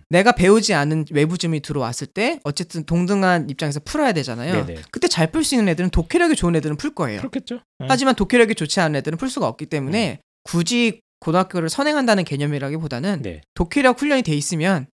[0.10, 4.66] 내가 배우지 않은 외부 지문이 들어왔을 때 어쨌든 동등한 입장에서 풀어야 되잖아요.
[4.66, 7.20] 네네 그때 잘 풀 수 있는 애들은 독해력이 좋은 애들은 풀 거예요.
[7.20, 7.88] 그렇겠죠 예.
[7.90, 9.70] 하지만 독해력이 좋지 않은 애들은 풀 수가 없기 음.
[9.70, 13.42] 때문에 굳이 고등학교를 선행한다는 개념이라기보다는 네.
[13.56, 14.86] 독해력 훈련이 돼 있으면 음.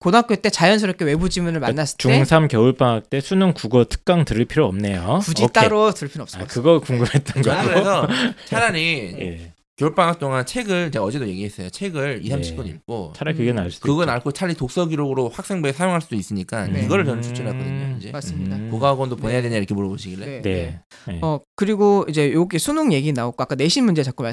[0.00, 4.66] 고등학교 때 자연스럽게 외부 지문을 만났을 때 중3 겨울방학 때 수능 국어 특강 들을 필요
[4.66, 5.52] 없네요 굳이 오케이.
[5.52, 6.62] 따로 들을 필요는 없을 아, 것 같아요.
[6.62, 8.08] 그거 궁금했던 거고 그래서
[8.46, 9.52] 차라리 예.
[9.78, 11.70] 겨울방학 동안 책을 제가 어제도 얘기했어요.
[11.70, 12.36] 책을 2, 네.
[12.36, 14.08] 30권 읽고 차라리 그게 나을 수도 그건.
[14.08, 16.82] 알고 차라리 독서 기록으로 학생부에 사용할 수도 있으니까 네.
[16.84, 17.96] 이거를 저는 추천하거든요.
[17.98, 18.56] 이제 맞습니다.
[18.56, 18.70] 음.
[18.72, 19.22] 고가학원도 네.
[19.22, 20.42] 보내야 되냐 이렇게 물어보시길래 네.
[20.42, 20.80] 네.
[21.06, 21.18] 네.
[21.22, 24.32] 어 그리고 이제 요게 수능 얘기 나왔고 아까 내신 문제 자꾸 예,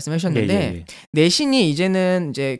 [0.73, 0.85] 예, 예.
[1.11, 2.57] 내신이 이제는 이제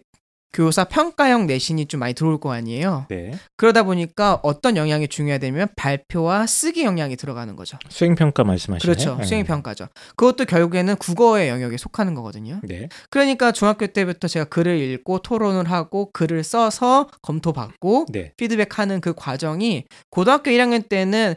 [0.55, 3.07] 교사 평가형 내신이 좀 많이 들어올 거 아니에요.
[3.09, 3.33] 네.
[3.57, 7.77] 그러다 보니까 어떤 영향이 중요하다면 발표와 쓰기 영향이 들어가는 거죠.
[7.89, 8.79] 수행 평가 말씀하시네.
[8.79, 9.21] 그렇죠.
[9.21, 9.89] 수행 평가죠.
[10.15, 12.61] 그것도 결국에는 국어의 영역에 속하는 거거든요.
[12.63, 12.87] 네.
[13.09, 18.31] 그러니까 중학교 때부터 제가 글을 읽고 토론을 하고 글을 써서 검토받고 네.
[18.37, 21.35] 피드백하는 그 과정이 고등학교 1학년 때는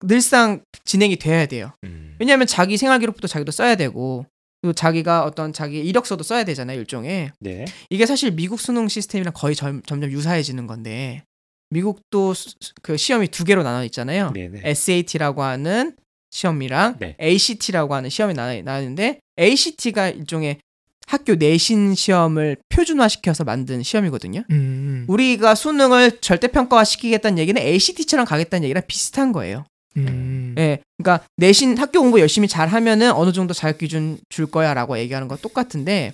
[0.00, 1.72] 늘상 진행이 돼야 돼요.
[1.84, 2.16] 음.
[2.18, 4.24] 왜냐하면 자기 생활 기록부터 자기도 써야 되고
[4.62, 7.64] 또 자기가 어떤 자기 이력서도 써야 되잖아요 일종의 네.
[7.90, 11.22] 이게 사실 미국 수능 시스템이랑 거의 점, 점점 유사해지는 건데
[11.70, 14.48] 미국도 수- 수- 그 시험이 두 개로 나눠 있잖아요 네.
[14.48, 14.60] 네.
[14.64, 15.94] SAT라고 하는
[16.30, 17.16] 시험이랑 네.
[17.20, 20.58] ACT라고 하는 시험이 나눠, 나뉘는데 ACT가 일종의
[21.06, 24.42] 학교 내신 시험을 표준화시켜서 만든 시험이거든요.
[24.50, 29.64] 음, 우리가 수능을 절대 평가화 시키겠다는 얘기는 ACT처럼 가겠다는 얘기랑 비슷한 거예요.
[29.96, 30.54] 음.
[30.58, 35.28] 예, 그러니까 내신 학교 공부 열심히 잘 하면은 어느 정도 자격 기준 줄 거야라고 얘기하는
[35.28, 36.12] 거 똑같은데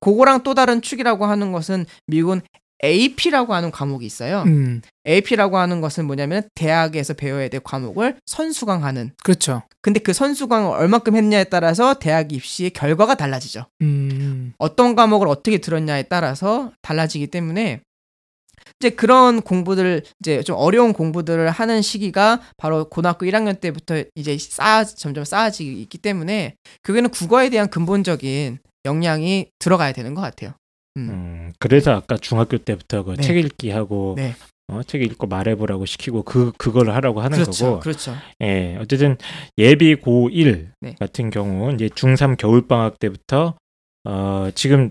[0.00, 2.42] 그거랑 또 다른 축이라고 하는 것은 미국은
[2.84, 4.42] AP라고 하는 과목이 있어요.
[4.46, 9.12] 음, AP라고 하는 것은 뭐냐면 대학에서 배워야 될 과목을 선수강하는.
[9.22, 9.62] 그렇죠.
[9.80, 13.66] 근데 그 선수강을 얼마큼 했냐에 따라서 대학 입시의 결과가 달라지죠.
[13.82, 17.80] 음, 어떤 과목을 어떻게 들었냐에 따라서 달라지기 때문에
[18.82, 24.82] 이제 그런 공부들 이제 좀 어려운 공부들을 하는 시기가 바로 고등학교 1학년 때부터 이제 쌓아
[24.82, 30.54] 점점 쌓아지기 있기 때문에 그게는 국어에 대한 근본적인 역량이 들어가야 되는 것 같아요.
[30.96, 31.08] 음.
[31.10, 33.22] 음, 그래서 아까 중학교 때부터 그 네.
[33.22, 34.34] 책 읽기 하고 네.
[34.66, 37.80] 어, 책 읽고 말해보라고 시키고 그 그걸 하라고 하는 그렇죠, 거고.
[37.80, 38.16] 그렇죠.
[38.42, 39.16] 예, 어쨌든
[39.58, 40.96] 예비 고1 네.
[40.98, 43.54] 같은 경우 이제 중3 겨울 방학 때부터
[44.04, 44.90] 어, 지금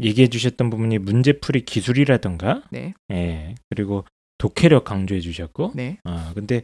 [0.00, 4.04] 얘기해 주셨던 부분이 문제풀이 기술이라든가 네, 예, 그리고
[4.38, 6.62] 독해력 강조해 주셨고 네, 아, 근데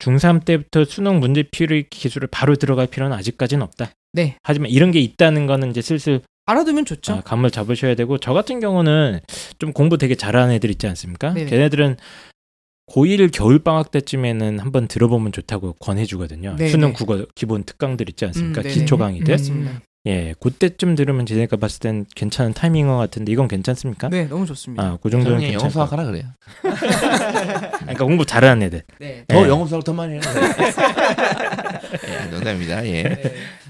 [0.00, 3.92] 중3 때부터 수능 문제풀이 기술을 바로 들어갈 필요는 아직까지는 없다.
[4.12, 4.36] 네.
[4.42, 7.12] 하지만 이런 게 있다는 거는 이제 슬슬 알아두면 좋죠.
[7.12, 9.20] 아, 감을 잡으셔야 되고 저 같은 경우는
[9.58, 11.32] 좀 공부 되게 잘하는 애들 있지 않습니까?
[11.32, 11.50] 네네.
[11.50, 11.96] 걔네들은
[12.90, 16.56] 고1 겨울 방학 때쯤에는 한번 들어보면 좋다고 권해주거든요.
[16.56, 16.70] 네네.
[16.70, 18.62] 수능 국어 기본 특강들 있지 않습니까?
[18.62, 18.68] 음.
[18.68, 19.32] 기초 강의들.
[19.50, 19.80] 음.
[20.06, 24.08] 예, 그때쯤 들으면 제가 봤을 땐 괜찮은 타이밍인 것 같은데 이건 괜찮습니까?
[24.08, 24.82] 네, 너무 좋습니다.
[24.82, 25.68] 아, 그 정도는 괜찮고.
[25.68, 26.24] 수학 하라 그래요.
[26.62, 28.82] 그러니까 공부 잘하는 애들.
[28.98, 29.24] 네.
[29.28, 29.48] 더 네.
[29.48, 30.20] 영어 수학 더 많이 해요.
[32.08, 32.86] 예, 농담입니다.
[32.86, 33.02] 예.
[33.02, 33.22] 네.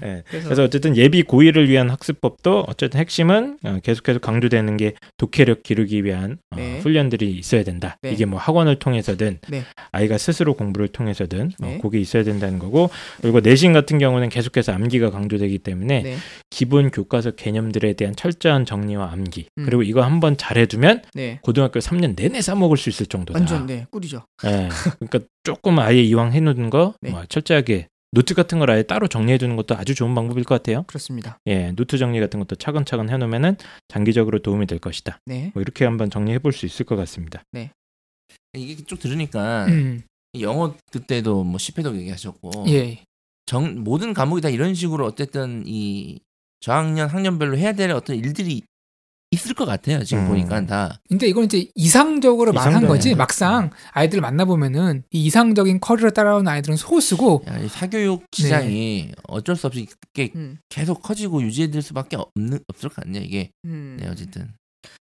[0.03, 0.23] 예.
[0.27, 6.05] 그래서, 그래서 어쨌든 예비 고1을 위한 학습법도 어쨌든 핵심은 어, 계속해서 강조되는 게 독해력 기르기
[6.05, 6.79] 위한 어, 네.
[6.79, 7.97] 훈련들이 있어야 된다.
[8.01, 8.11] 네.
[8.11, 9.63] 이게 뭐 학원을 통해서든 네.
[9.91, 11.75] 아이가 스스로 공부를 통해서든 네.
[11.75, 12.89] 어, 그게 있어야 된다는 거고
[13.21, 16.15] 그리고 내신 같은 경우는 계속해서 암기가 강조되기 때문에 네.
[16.49, 19.65] 기본 교과서 개념들에 대한 철저한 정리와 암기 음.
[19.65, 21.39] 그리고 이거 한번 잘해두면 네.
[21.43, 23.39] 고등학교 3년 내내 써먹을 수 있을 정도다.
[23.39, 24.23] 완전 네 꿀이죠.
[24.45, 24.69] 예.
[24.99, 27.11] 그러니까 조금 아예 이왕 해놓는 거 네.
[27.11, 30.83] 뭐 철저하게 노트 같은 걸 아예 따로 정리해 두는 것도 아주 좋은 방법일 것 같아요.
[30.83, 31.37] 그렇습니다.
[31.47, 33.55] 예, 노트 정리 같은 것도 차근차근 해놓으면은
[33.87, 35.19] 장기적으로 도움이 될 것이다.
[35.25, 35.51] 네.
[35.53, 37.41] 뭐 이렇게 한번 정리해 볼 수 있을 것 같습니다.
[38.53, 40.01] 이게 쭉 들으니까 음.
[40.41, 42.99] 영어 그때도 뭐 10회도 얘기하셨고 예.
[43.51, 46.21] 정 모든 과목이 다 이런 식으로 어쨌든 이
[46.61, 48.61] 저학년 학년별로 해야 될 어떤 일들이
[49.31, 50.05] 있을 것 같아요.
[50.05, 50.27] 지금 음.
[50.29, 51.01] 보니까 다.
[51.09, 53.13] 근데 이건 이제 이상적으로 말한 거지.
[53.13, 59.57] 막상 아이들 만나 보면은 이 이상적인 커리를 따라오는 아이들은 소수고 야, 이 사교육 시장이 어쩔
[59.57, 60.57] 수 없이 이게 음.
[60.69, 63.21] 계속 커지고 유지될 수밖에 없는 없을 것 같네요.
[63.21, 63.97] 이게 음.
[63.99, 64.53] 네 어쨌든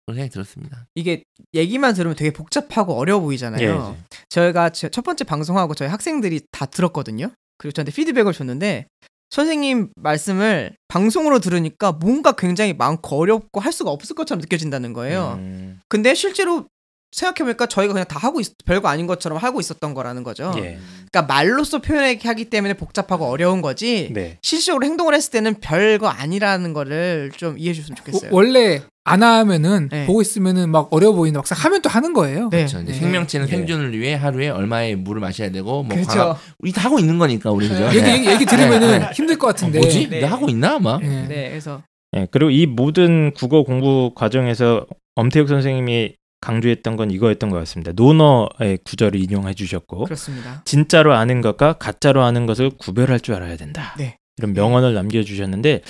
[0.05, 0.85] 그런 생각이 들었습니다.
[0.95, 1.23] 이게
[1.53, 3.97] 얘기만 들으면 되게 복잡하고 어려워 보이잖아요.
[3.99, 7.31] 예, 저희가 제- 첫 번째 방송하고 저희 학생들이 다 들었거든요.
[7.59, 8.87] 그리고 저한테 피드백을 줬는데
[9.29, 15.35] 선생님 말씀을 방송으로 들으니까 뭔가 굉장히 많고 어렵고 할 수가 없을 것처럼 느껴진다는 거예요.
[15.37, 16.65] 음, 근데 실제로
[17.11, 20.51] 생각해보니까 저희가 그냥 다 하고 있, 별거 아닌 것처럼 하고 있었던 거라는 거죠.
[20.57, 20.77] 예,
[21.11, 24.09] 그러니까 말로써 표현하기 때문에 복잡하고 어려운 거지.
[24.13, 24.37] 네.
[24.41, 28.31] 실질적으로 행동을 했을 때는 별거 아니라는 거를 좀 이해해 주셨으면 좋겠어요.
[28.31, 30.05] 어, 원래 안 하면은 네.
[30.05, 32.49] 보고 있으면은 막 어려워 보이는데 막상 하면 또 하는 거예요.
[32.51, 32.57] 네.
[32.59, 32.81] 그렇죠.
[32.83, 32.93] 네.
[32.93, 33.51] 생명체는 예.
[33.51, 36.11] 생존을 위해 하루에 얼마의 물을 마셔야 되고 뭐 그렇죠.
[36.19, 37.85] 과학- 우리 다 하고 있는 거니까 우리 그죠?
[37.87, 38.13] 얘기, 네.
[38.13, 39.09] 얘기, 얘기 들으면은 네.
[39.15, 39.79] 힘들 것 어, 같은데.
[39.79, 40.09] 뭐지?
[40.09, 40.19] 네.
[40.21, 41.01] 내가 하고 있나 막.
[41.03, 41.07] 예.
[41.07, 41.81] 네, 그래서
[42.15, 44.85] 예, 그리고 이 모든 국어 공부 과정에서
[45.15, 47.91] 엄태욱 선생님이 강조했던 건 이거였던 것 같습니다.
[47.95, 50.61] 논어의 구절을 인용해 주셨고 그렇습니다.
[50.65, 53.95] 진짜로 아는 것과 가짜로 아는 것을 구별할 줄 알아야 된다.
[53.97, 54.17] 네.
[54.37, 55.81] 이런 명언을 남겨 주셨는데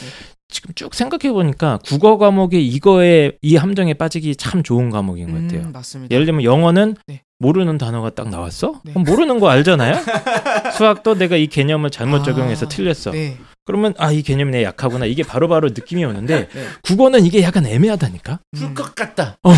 [0.51, 5.61] 지금 쭉 생각해 보니까 국어 과목이 이거에 이 함정에 빠지기 참 좋은 과목인 것 같아요.
[5.67, 6.11] 음, 맞습니다.
[6.13, 7.21] 예를 들면 영어는 네.
[7.37, 8.81] 모르는 단어가 딱 나왔어?
[8.83, 8.93] 네.
[8.93, 9.93] 그럼 모르는 거 알잖아요.
[10.75, 13.11] 수학도 내가 이 개념을 잘못 아, 적용해서 틀렸어.
[13.11, 13.37] 네.
[13.69, 16.65] 그러면 아 이 개념이 내 약하구나 이게 바로 바로 느낌이 오는데 네.
[16.81, 18.39] 국어는 이게 약간 애매하다니까.
[18.55, 18.59] 음.
[18.59, 19.37] 풀것 같다.
[19.43, 19.53] 어.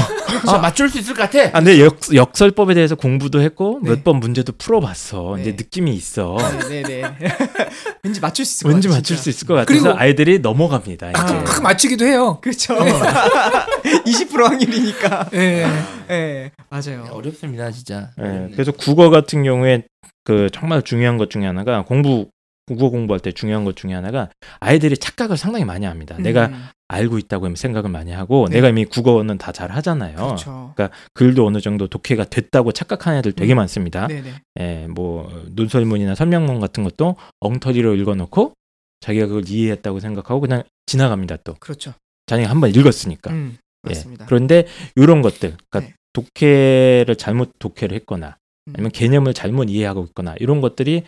[0.47, 1.47] 아, 맞출 수 있을 것 같아.
[1.57, 3.91] 아, 근데 역, 역설법에 대해서 공부도 했고 네.
[3.91, 5.35] 몇번 문제도 풀어봤어.
[5.37, 5.41] 네.
[5.43, 6.35] 이제 느낌이 있어.
[6.67, 7.37] 네, 네, 네.
[8.03, 9.23] 왠지 맞출 수 있을 것 왠지 같아요, 맞출 진짜.
[9.23, 11.13] 수 있을 것 같아서 그리고- 아이들이 넘어갑니다.
[11.13, 11.43] 가끔, 이제.
[11.45, 12.39] 가끔 맞추기도 해요.
[12.41, 12.75] 그렇죠.
[14.05, 15.29] 20% 확률이니까.
[15.33, 15.65] 예.
[16.09, 17.07] 네, 맞아요.
[17.11, 18.09] 어렵습니다, 진짜.
[18.21, 19.83] 예, 그래서 국어 같은 경우에
[20.25, 22.27] 그 정말 중요한 것 중에 하나가 공부
[22.75, 26.15] 국어 공부할 때 중요한 것 중에 하나가 아이들이 착각을 상당히 많이 합니다.
[26.17, 28.55] 내가 음, 알고 있다고 생각을 많이 하고 네.
[28.55, 30.15] 내가 이미 국어는 다 잘 하잖아요.
[30.15, 30.73] 그렇죠.
[31.13, 33.57] 글도 어느 정도 독해가 됐다고 착각하는 애들 되게 음.
[33.57, 34.07] 많습니다.
[34.07, 34.33] 네, 네.
[34.59, 38.53] 예, 뭐 논설문이나 설명문 같은 것도 엉터리로 읽어놓고
[39.01, 41.37] 자기가 그걸 이해했다고 생각하고 그냥 지나갑니다.
[41.43, 41.93] 또 그렇죠.
[42.27, 43.31] 자기가 한 번 읽었으니까.
[43.31, 43.57] 음,
[43.87, 43.89] 예.
[43.89, 44.25] 맞습니다.
[44.25, 44.65] 그런데
[44.95, 45.93] 이런 것들, 그러니까 네.
[46.13, 48.73] 독해를 잘못 독해를 했거나 음.
[48.75, 51.03] 아니면 개념을 잘못 이해하고 있거나 이런 것들이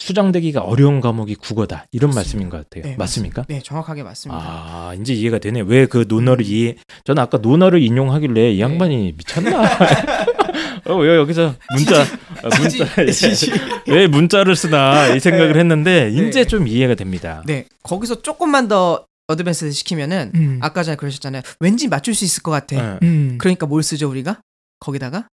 [0.00, 2.18] 수정되기가 어려운 과목이 국어다 이런 그렇습니다.
[2.18, 2.90] 말씀인 것 같아요.
[2.90, 3.44] 네, 맞습니까?
[3.48, 4.42] 네, 정확하게 맞습니다.
[4.42, 5.60] 아 이제 이해가 되네.
[5.66, 6.76] 왜 그 논어를 이해?
[7.04, 8.60] 저는 아까 논어를 인용하길래 이 네.
[8.60, 9.62] 양반이 미쳤나?
[10.86, 13.52] 어, 왜 여기서 문자 아, 문자 지지.
[13.88, 16.28] 왜 문자를 쓰나 이 생각을 했는데 네.
[16.28, 17.42] 이제 좀 이해가 됩니다.
[17.46, 20.58] 네, 거기서 조금만 더 어드밴스 시키면은 음.
[20.62, 21.42] 아까 전에 그러셨잖아요.
[21.60, 22.76] 왠지 맞출 수 있을 것 같아.
[22.76, 22.98] 예.
[23.06, 23.36] 음.
[23.38, 24.40] 그러니까 뭘 쓰죠 우리가?
[24.80, 25.28] 거기다가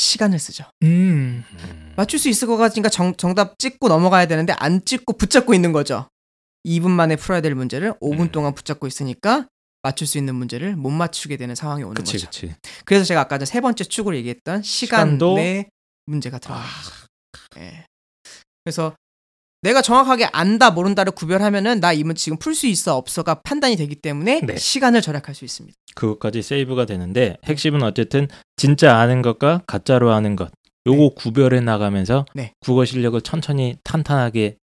[0.00, 0.64] 시간을 쓰죠.
[0.82, 1.42] 음.
[1.50, 1.92] 음.
[1.96, 6.08] 맞출 수 있을 것 같으니까 정, 정답 찍고 넘어가야 되는데 안 찍고 붙잡고 있는 거죠.
[6.66, 8.32] 2분 만에 풀어야 될 문제를 5분 음.
[8.32, 9.46] 동안 붙잡고 있으니까
[9.82, 12.26] 맞출 수 있는 문제를 못 맞추게 되는 상황이 오는 그치 거죠.
[12.26, 12.54] 그치.
[12.84, 15.68] 그래서 제가 아까 전 세 번째 축으로 얘기했던 시간 시간도- 내
[16.04, 17.06] 문제가 들어가는 거죠.
[17.58, 17.86] 예.
[18.64, 18.94] 그래서
[19.62, 24.40] 내가 정확하게 안다 모른다를 구별하면은 나 이문 지금 풀 수 있어 없어가 판단이 되기 때문에
[24.40, 24.56] 네.
[24.56, 25.76] 시간을 절약할 수 있습니다.
[25.94, 30.50] 그것까지 세이브가 되는데 핵심은 어쨌든 진짜 아는 것과 가짜로 아는 것
[30.86, 32.52] 요거 구별해 나가면서 네.
[32.60, 34.56] 국어 실력을 천천히 탄탄하게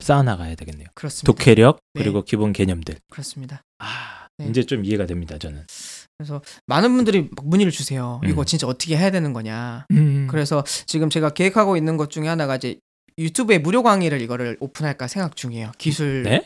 [0.00, 0.88] 쌓아 나가야 되겠네요.
[0.94, 1.32] 그렇습니다.
[1.32, 2.02] 독해력 네.
[2.02, 2.96] 그리고 기본 개념들.
[3.10, 3.62] 그렇습니다.
[3.78, 4.46] 아 네.
[4.48, 5.38] 이제 좀 이해가 됩니다.
[5.38, 5.64] 저는.
[6.16, 8.20] 그래서 많은 분들이 막 문의를 주세요.
[8.26, 8.44] 이거 음.
[8.44, 9.86] 진짜 어떻게 해야 되는 거냐.
[9.92, 10.26] 음.
[10.28, 12.78] 그래서 지금 제가 계획하고 있는 것 중에 하나가 이제
[13.18, 15.72] 유튜브에 무료 강의를 이거를 오픈할까 생각 중이에요.
[15.78, 16.44] 기술 네?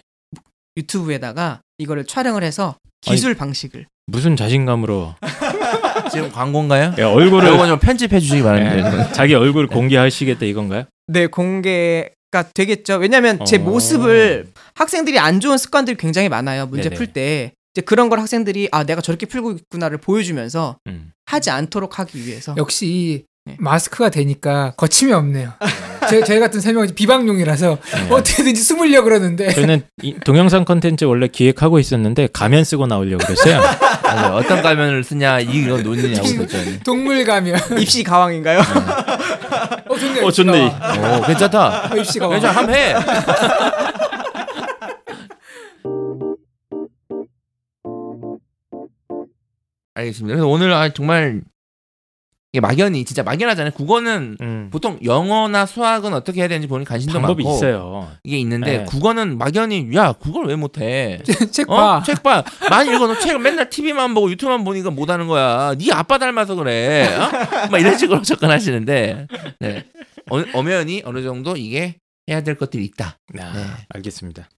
[0.77, 5.15] 유튜브에다가 이거를 촬영을 해서 기술 방식을 무슨 자신감으로
[6.11, 6.95] 지금 광고인가요?
[6.99, 8.91] 야, 얼굴을 이거 좀 편집해 주시기 바랍니다.
[8.91, 10.85] 네, 자기 얼굴 공개하시겠다 이건가요?
[11.09, 12.97] 네 공개가 되겠죠.
[12.97, 13.61] 왜냐하면 제 어.
[13.61, 16.67] 모습을 학생들이 안 좋은 습관들이 굉장히 많아요.
[16.67, 16.97] 문제 네네.
[16.97, 21.13] 풀 때 이제 그런 걸 학생들이 아 내가 저렇게 풀고 있구나를 보여주면서 음.
[21.27, 23.57] 하지 않도록 하기 위해서 역시 네.
[23.59, 25.53] 마스크가 되니까 거침이 없네요.
[26.09, 28.09] 제, 저희 같은 세 명은 비방용이라서 네.
[28.11, 29.51] 어떻게든지 숨으려고 그러는데.
[29.53, 29.83] 저희는
[30.25, 33.61] 동영상 컨텐츠 원래 기획하고 있었는데 가면 쓰고 나오려고 그랬어요.
[34.05, 34.35] 맞아요.
[34.35, 37.59] 어떤 가면을 쓰냐 이거 논의냐고 그랬더니 동물 가면.
[37.79, 38.59] 입시 가왕인가요?
[38.61, 38.65] 네.
[39.89, 40.21] 어 좋네.
[40.23, 40.67] 어 좋네.
[40.67, 41.91] 오, 괜찮다.
[41.93, 42.33] 어, 입시 가왕.
[42.41, 42.59] 괜찮아.
[42.61, 42.95] 함 해.
[49.95, 50.35] 알겠습니다.
[50.37, 51.43] 그래서 오늘 아, 정말
[52.53, 53.73] 이게 막연히 진짜 막연하잖아요.
[53.73, 54.69] 국어는 음.
[54.71, 58.11] 보통 영어나 수학은 어떻게 해야 되는지 본인 관심도 방법이 많고 있어요.
[58.25, 58.85] 이게 있는데 네.
[58.85, 61.23] 국어는 막연히 야 그걸 왜 못해?
[61.51, 61.77] 책 어?
[61.77, 62.03] 봐.
[62.05, 62.45] 책 봐.
[62.69, 65.75] 많이 읽어놓 책을 맨날 TV만 보고 유튜브만 보니까 못하는 거야.
[65.79, 67.09] 네 아빠 닮아서 그래.
[67.17, 67.69] 어?
[67.71, 69.27] 막 이런 식으로 접근하시는데
[69.61, 69.87] 네.
[70.31, 71.97] 어, 엄연히 어느 정도 이게
[72.29, 73.17] 해야 될 것들이 있다.
[73.39, 73.65] 아, 네.
[73.89, 74.51] 알겠습니다.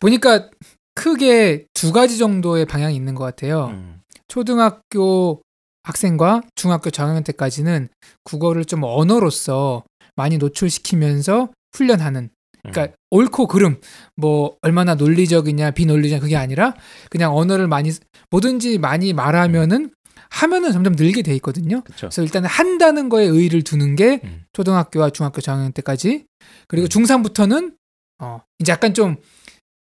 [0.00, 0.48] 보니까
[0.94, 3.66] 크게 두 가지 정도의 방향이 있는 것 같아요.
[3.66, 4.00] 음.
[4.28, 5.42] 초등학교
[5.82, 7.88] 학생과 중학교 저학년 때까지는
[8.24, 9.84] 국어를 좀 언어로서
[10.16, 12.30] 많이 노출시키면서 훈련하는
[12.62, 13.80] 그러니까 옳고 그름
[14.16, 16.74] 뭐 얼마나 논리적이냐 비논리냐 그게 아니라
[17.08, 17.90] 그냥 언어를 많이
[18.30, 19.92] 뭐든지 많이 말하면은
[20.30, 21.80] 하면은 점점 늘게 돼 있거든요.
[21.82, 22.08] 그렇죠.
[22.08, 24.44] 그래서 일단 한다는 거에 의의를 두는 게 음.
[24.52, 26.26] 초등학교와 중학교 저학년 때까지
[26.66, 26.88] 그리고 음.
[26.88, 27.74] 중3부터는
[28.20, 29.16] 어 이제 약간 좀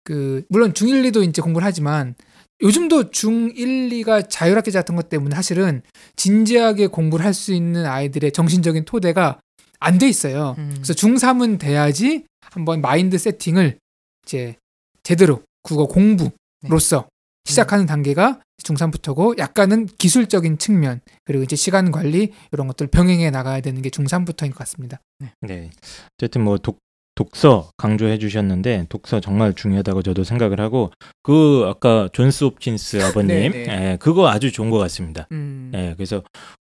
[0.06, 2.16] 그 물론 중1, 2도 이제 공부를 하지만
[2.62, 5.82] 요즘도 중1, 2가 자율학기 같은 것 때문에 사실은
[6.16, 9.40] 진지하게 공부를 할 수 있는 아이들의 정신적인 토대가
[9.80, 10.56] 안 돼 있어요.
[10.58, 10.72] 음.
[10.76, 13.78] 그래서 중3은 돼야지 한번 마인드 세팅을
[14.26, 14.56] 이제
[15.04, 17.08] 제대로 국어 공부로서
[17.44, 23.82] 시작하는 단계가 중3부터고 약간은 기술적인 측면 그리고 이제 시간 관리 이런 것들 병행해 나가야 되는
[23.82, 25.00] 게 중3부터인 것 같습니다.
[25.42, 25.70] 네.
[26.18, 26.80] 어쨌든 뭐 독,
[27.16, 30.92] 독서 강조해 주셨는데 독서 정말 중요하다고 저도 생각을 하고
[31.24, 33.92] 그 아까 존스 홉킨스 아버님 네, 네.
[33.92, 35.28] 예, 그거 아주 좋은 것 같습니다.
[35.32, 35.72] 음.
[35.74, 36.22] 예, 그래서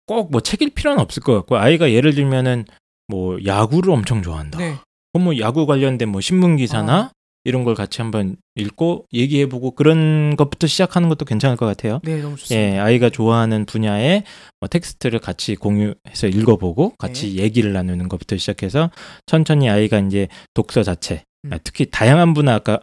[0.07, 2.65] 꼭 뭐 책일 필요는 없을 것 같고 아이가 예를 들면은
[3.07, 4.57] 뭐 야구를 엄청 좋아한다.
[4.57, 4.75] 네.
[5.13, 7.11] 그럼 뭐 야구 관련된 뭐 신문 기사나 아.
[7.43, 11.99] 이런 걸 같이 한번 읽고 얘기해보고 그런 것부터 시작하는 것도 괜찮을 것 같아요.
[12.03, 12.55] 네, 너무 좋습니다.
[12.75, 14.23] 예, 아이가 좋아하는 분야의
[14.59, 17.43] 뭐 텍스트를 같이 공유해서 읽어보고 같이 네.
[17.43, 18.91] 얘기를 나누는 것부터 시작해서
[19.25, 21.53] 천천히 아이가 이제 독서 자체, 음.
[21.53, 22.79] 아, 특히 다양한 분야 아까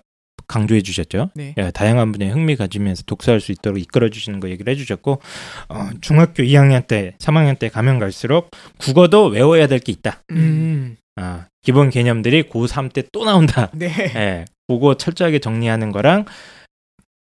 [0.46, 1.30] 강조해 주셨죠.
[1.34, 1.54] 네.
[1.58, 5.20] 예, 다양한 분야에 흥미 가지면서 독서할 수 있도록 이끌어 주시는 거 얘기를 해 주셨고
[5.68, 10.22] 어, 중학교 2학년 때, 3학년 때 가면 갈수록 국어도 외워야 될 게 있다.
[10.30, 10.96] 음.
[11.18, 13.70] 아, 기본 개념들이 고3 때 또 나온다.
[13.74, 13.88] 네.
[14.14, 16.24] 예, 그거 철저하게 정리하는 거랑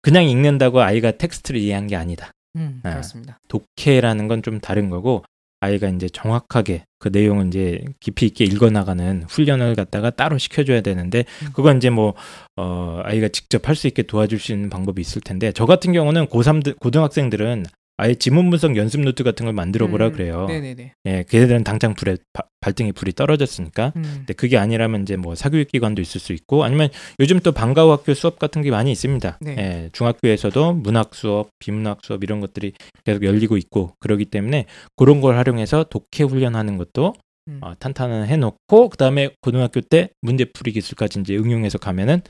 [0.01, 2.31] 그냥 읽는다고 아이가 텍스트를 이해한 게 아니다.
[2.55, 2.91] 음, 아.
[2.91, 3.37] 그렇습니다.
[3.47, 5.23] 독해라는 건 좀 다른 거고
[5.61, 11.49] 아이가 이제 정확하게 그 내용을 이제 깊이 있게 읽어나가는 훈련을 갖다가 따로 시켜줘야 되는데 음.
[11.53, 12.13] 그건 이제 뭐
[12.55, 16.27] 어, 아이가 직접 할 수 있게 도와줄 수 있는 방법이 있을 텐데 저 같은 경우는
[16.27, 17.65] 고3들 고등학생들은
[17.99, 20.45] 아예 지문 분석 연습 노트 같은 걸 만들어 보라 음, 그래요.
[20.47, 20.93] 네네네.
[21.05, 24.01] 예, 걔네들은 당장 불에 바- 발등에 불이 떨어졌으니까 음.
[24.03, 26.89] 근데 그게 아니라면 이제 뭐 사교육 기관도 있을 수 있고 아니면
[27.19, 29.37] 요즘 또 방과후 학교 수업 같은 게 많이 있습니다.
[29.41, 29.55] 네.
[29.57, 32.73] 예, 중학교에서도 문학 수업, 비문학 수업 이런 것들이
[33.03, 37.15] 계속 열리고 있고 그러기 때문에 그런 걸 활용해서 독해 훈련하는 것도
[37.49, 37.59] 음.
[37.61, 42.21] 어, 탄탄한 해놓고 그 다음에 고등학교 때 문제풀이 기술까지 이제 응용해서 가면은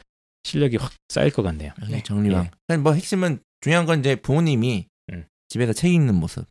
[0.46, 1.74] 실력이 확 쌓일 것 같네요.
[1.90, 2.02] 네.
[2.04, 2.50] 정리왕.
[2.68, 4.89] 그러니까 뭐 핵심은 중요한 건 이제 부모님이 음.
[5.50, 6.46] 집에서 책 읽는 모습.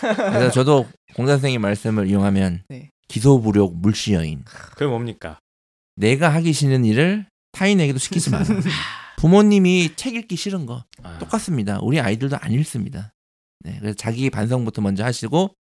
[0.00, 2.90] 그래서 저도 공자 선생님 말씀을 이용하면 네.
[3.08, 4.44] 기소부력 물시여인.
[4.44, 5.38] 그게 뭡니까?
[5.96, 8.44] 내가 하기 싫은 일을 타인에게도 시키지 마라.
[9.18, 11.78] 부모님이 책 읽기 싫은 거 아, 똑같습니다.
[11.80, 13.12] 우리 아이들도 안 읽습니다.
[13.60, 15.54] 네, 그래서 자기 반성부터 먼저 하시고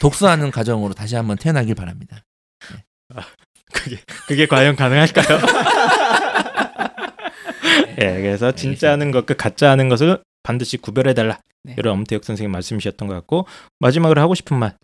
[0.00, 2.22] 독서하는 과정으로 다시 한번 태어나길 바랍니다.
[3.72, 5.38] 그게 그게 과연 가능할까요?
[8.00, 11.40] 예, 그래서 진짜 하는 것과 가짜 하는 것을 반드시 구별해 달라.
[11.64, 11.74] 네.
[11.76, 13.46] 이런 엄태혁 선생님 말씀이셨던 것 같고
[13.80, 14.76] 마지막으로 하고 싶은 말.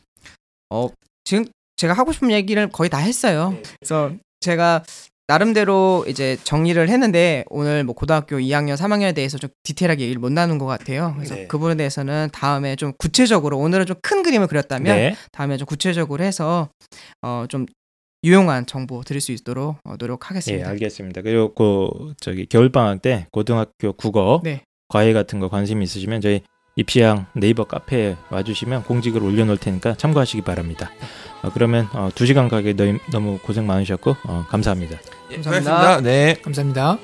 [1.24, 1.44] 지금
[1.76, 3.56] 제가 하고 싶은 얘기를 거의 다 했어요.
[3.78, 4.82] 그래서 제가
[5.28, 10.58] 나름대로 이제 정리를 했는데 오늘 뭐 고등학교 2학년, 3학년에 대해서 좀 디테일하게 얘기를 못 나눈
[10.58, 11.12] 것 같아요.
[11.16, 11.46] 그래서 네.
[11.46, 15.16] 그 부분에 대해서는 다음에 좀 구체적으로 오늘은 좀 큰 그림을 그렸다면 네.
[15.30, 16.68] 다음에 좀 구체적으로 해서
[17.20, 17.66] 어좀
[18.24, 20.68] 유용한 정보 드릴 수 있도록 어, 예, 노력하겠습니다.
[20.68, 21.22] 알겠습니다.
[21.22, 24.62] 그리고 그 저기 겨울 방학 때 고등학교 국어 네.
[24.90, 26.42] 과외 같은 거 관심 있으시면 저희
[26.76, 30.90] 입시양 네이버 카페에 와주시면 공지글 올려놓을 테니까 참고하시기 바랍니다.
[31.42, 32.74] 어, 그러면 어, 두 시간 가게
[33.10, 34.98] 너무 고생 많으셨고 어, 감사합니다.
[35.30, 35.70] 예, 감사합니다.
[35.70, 36.00] 수고하셨습니다.
[36.00, 36.34] 네.
[36.42, 36.98] 감사합니다.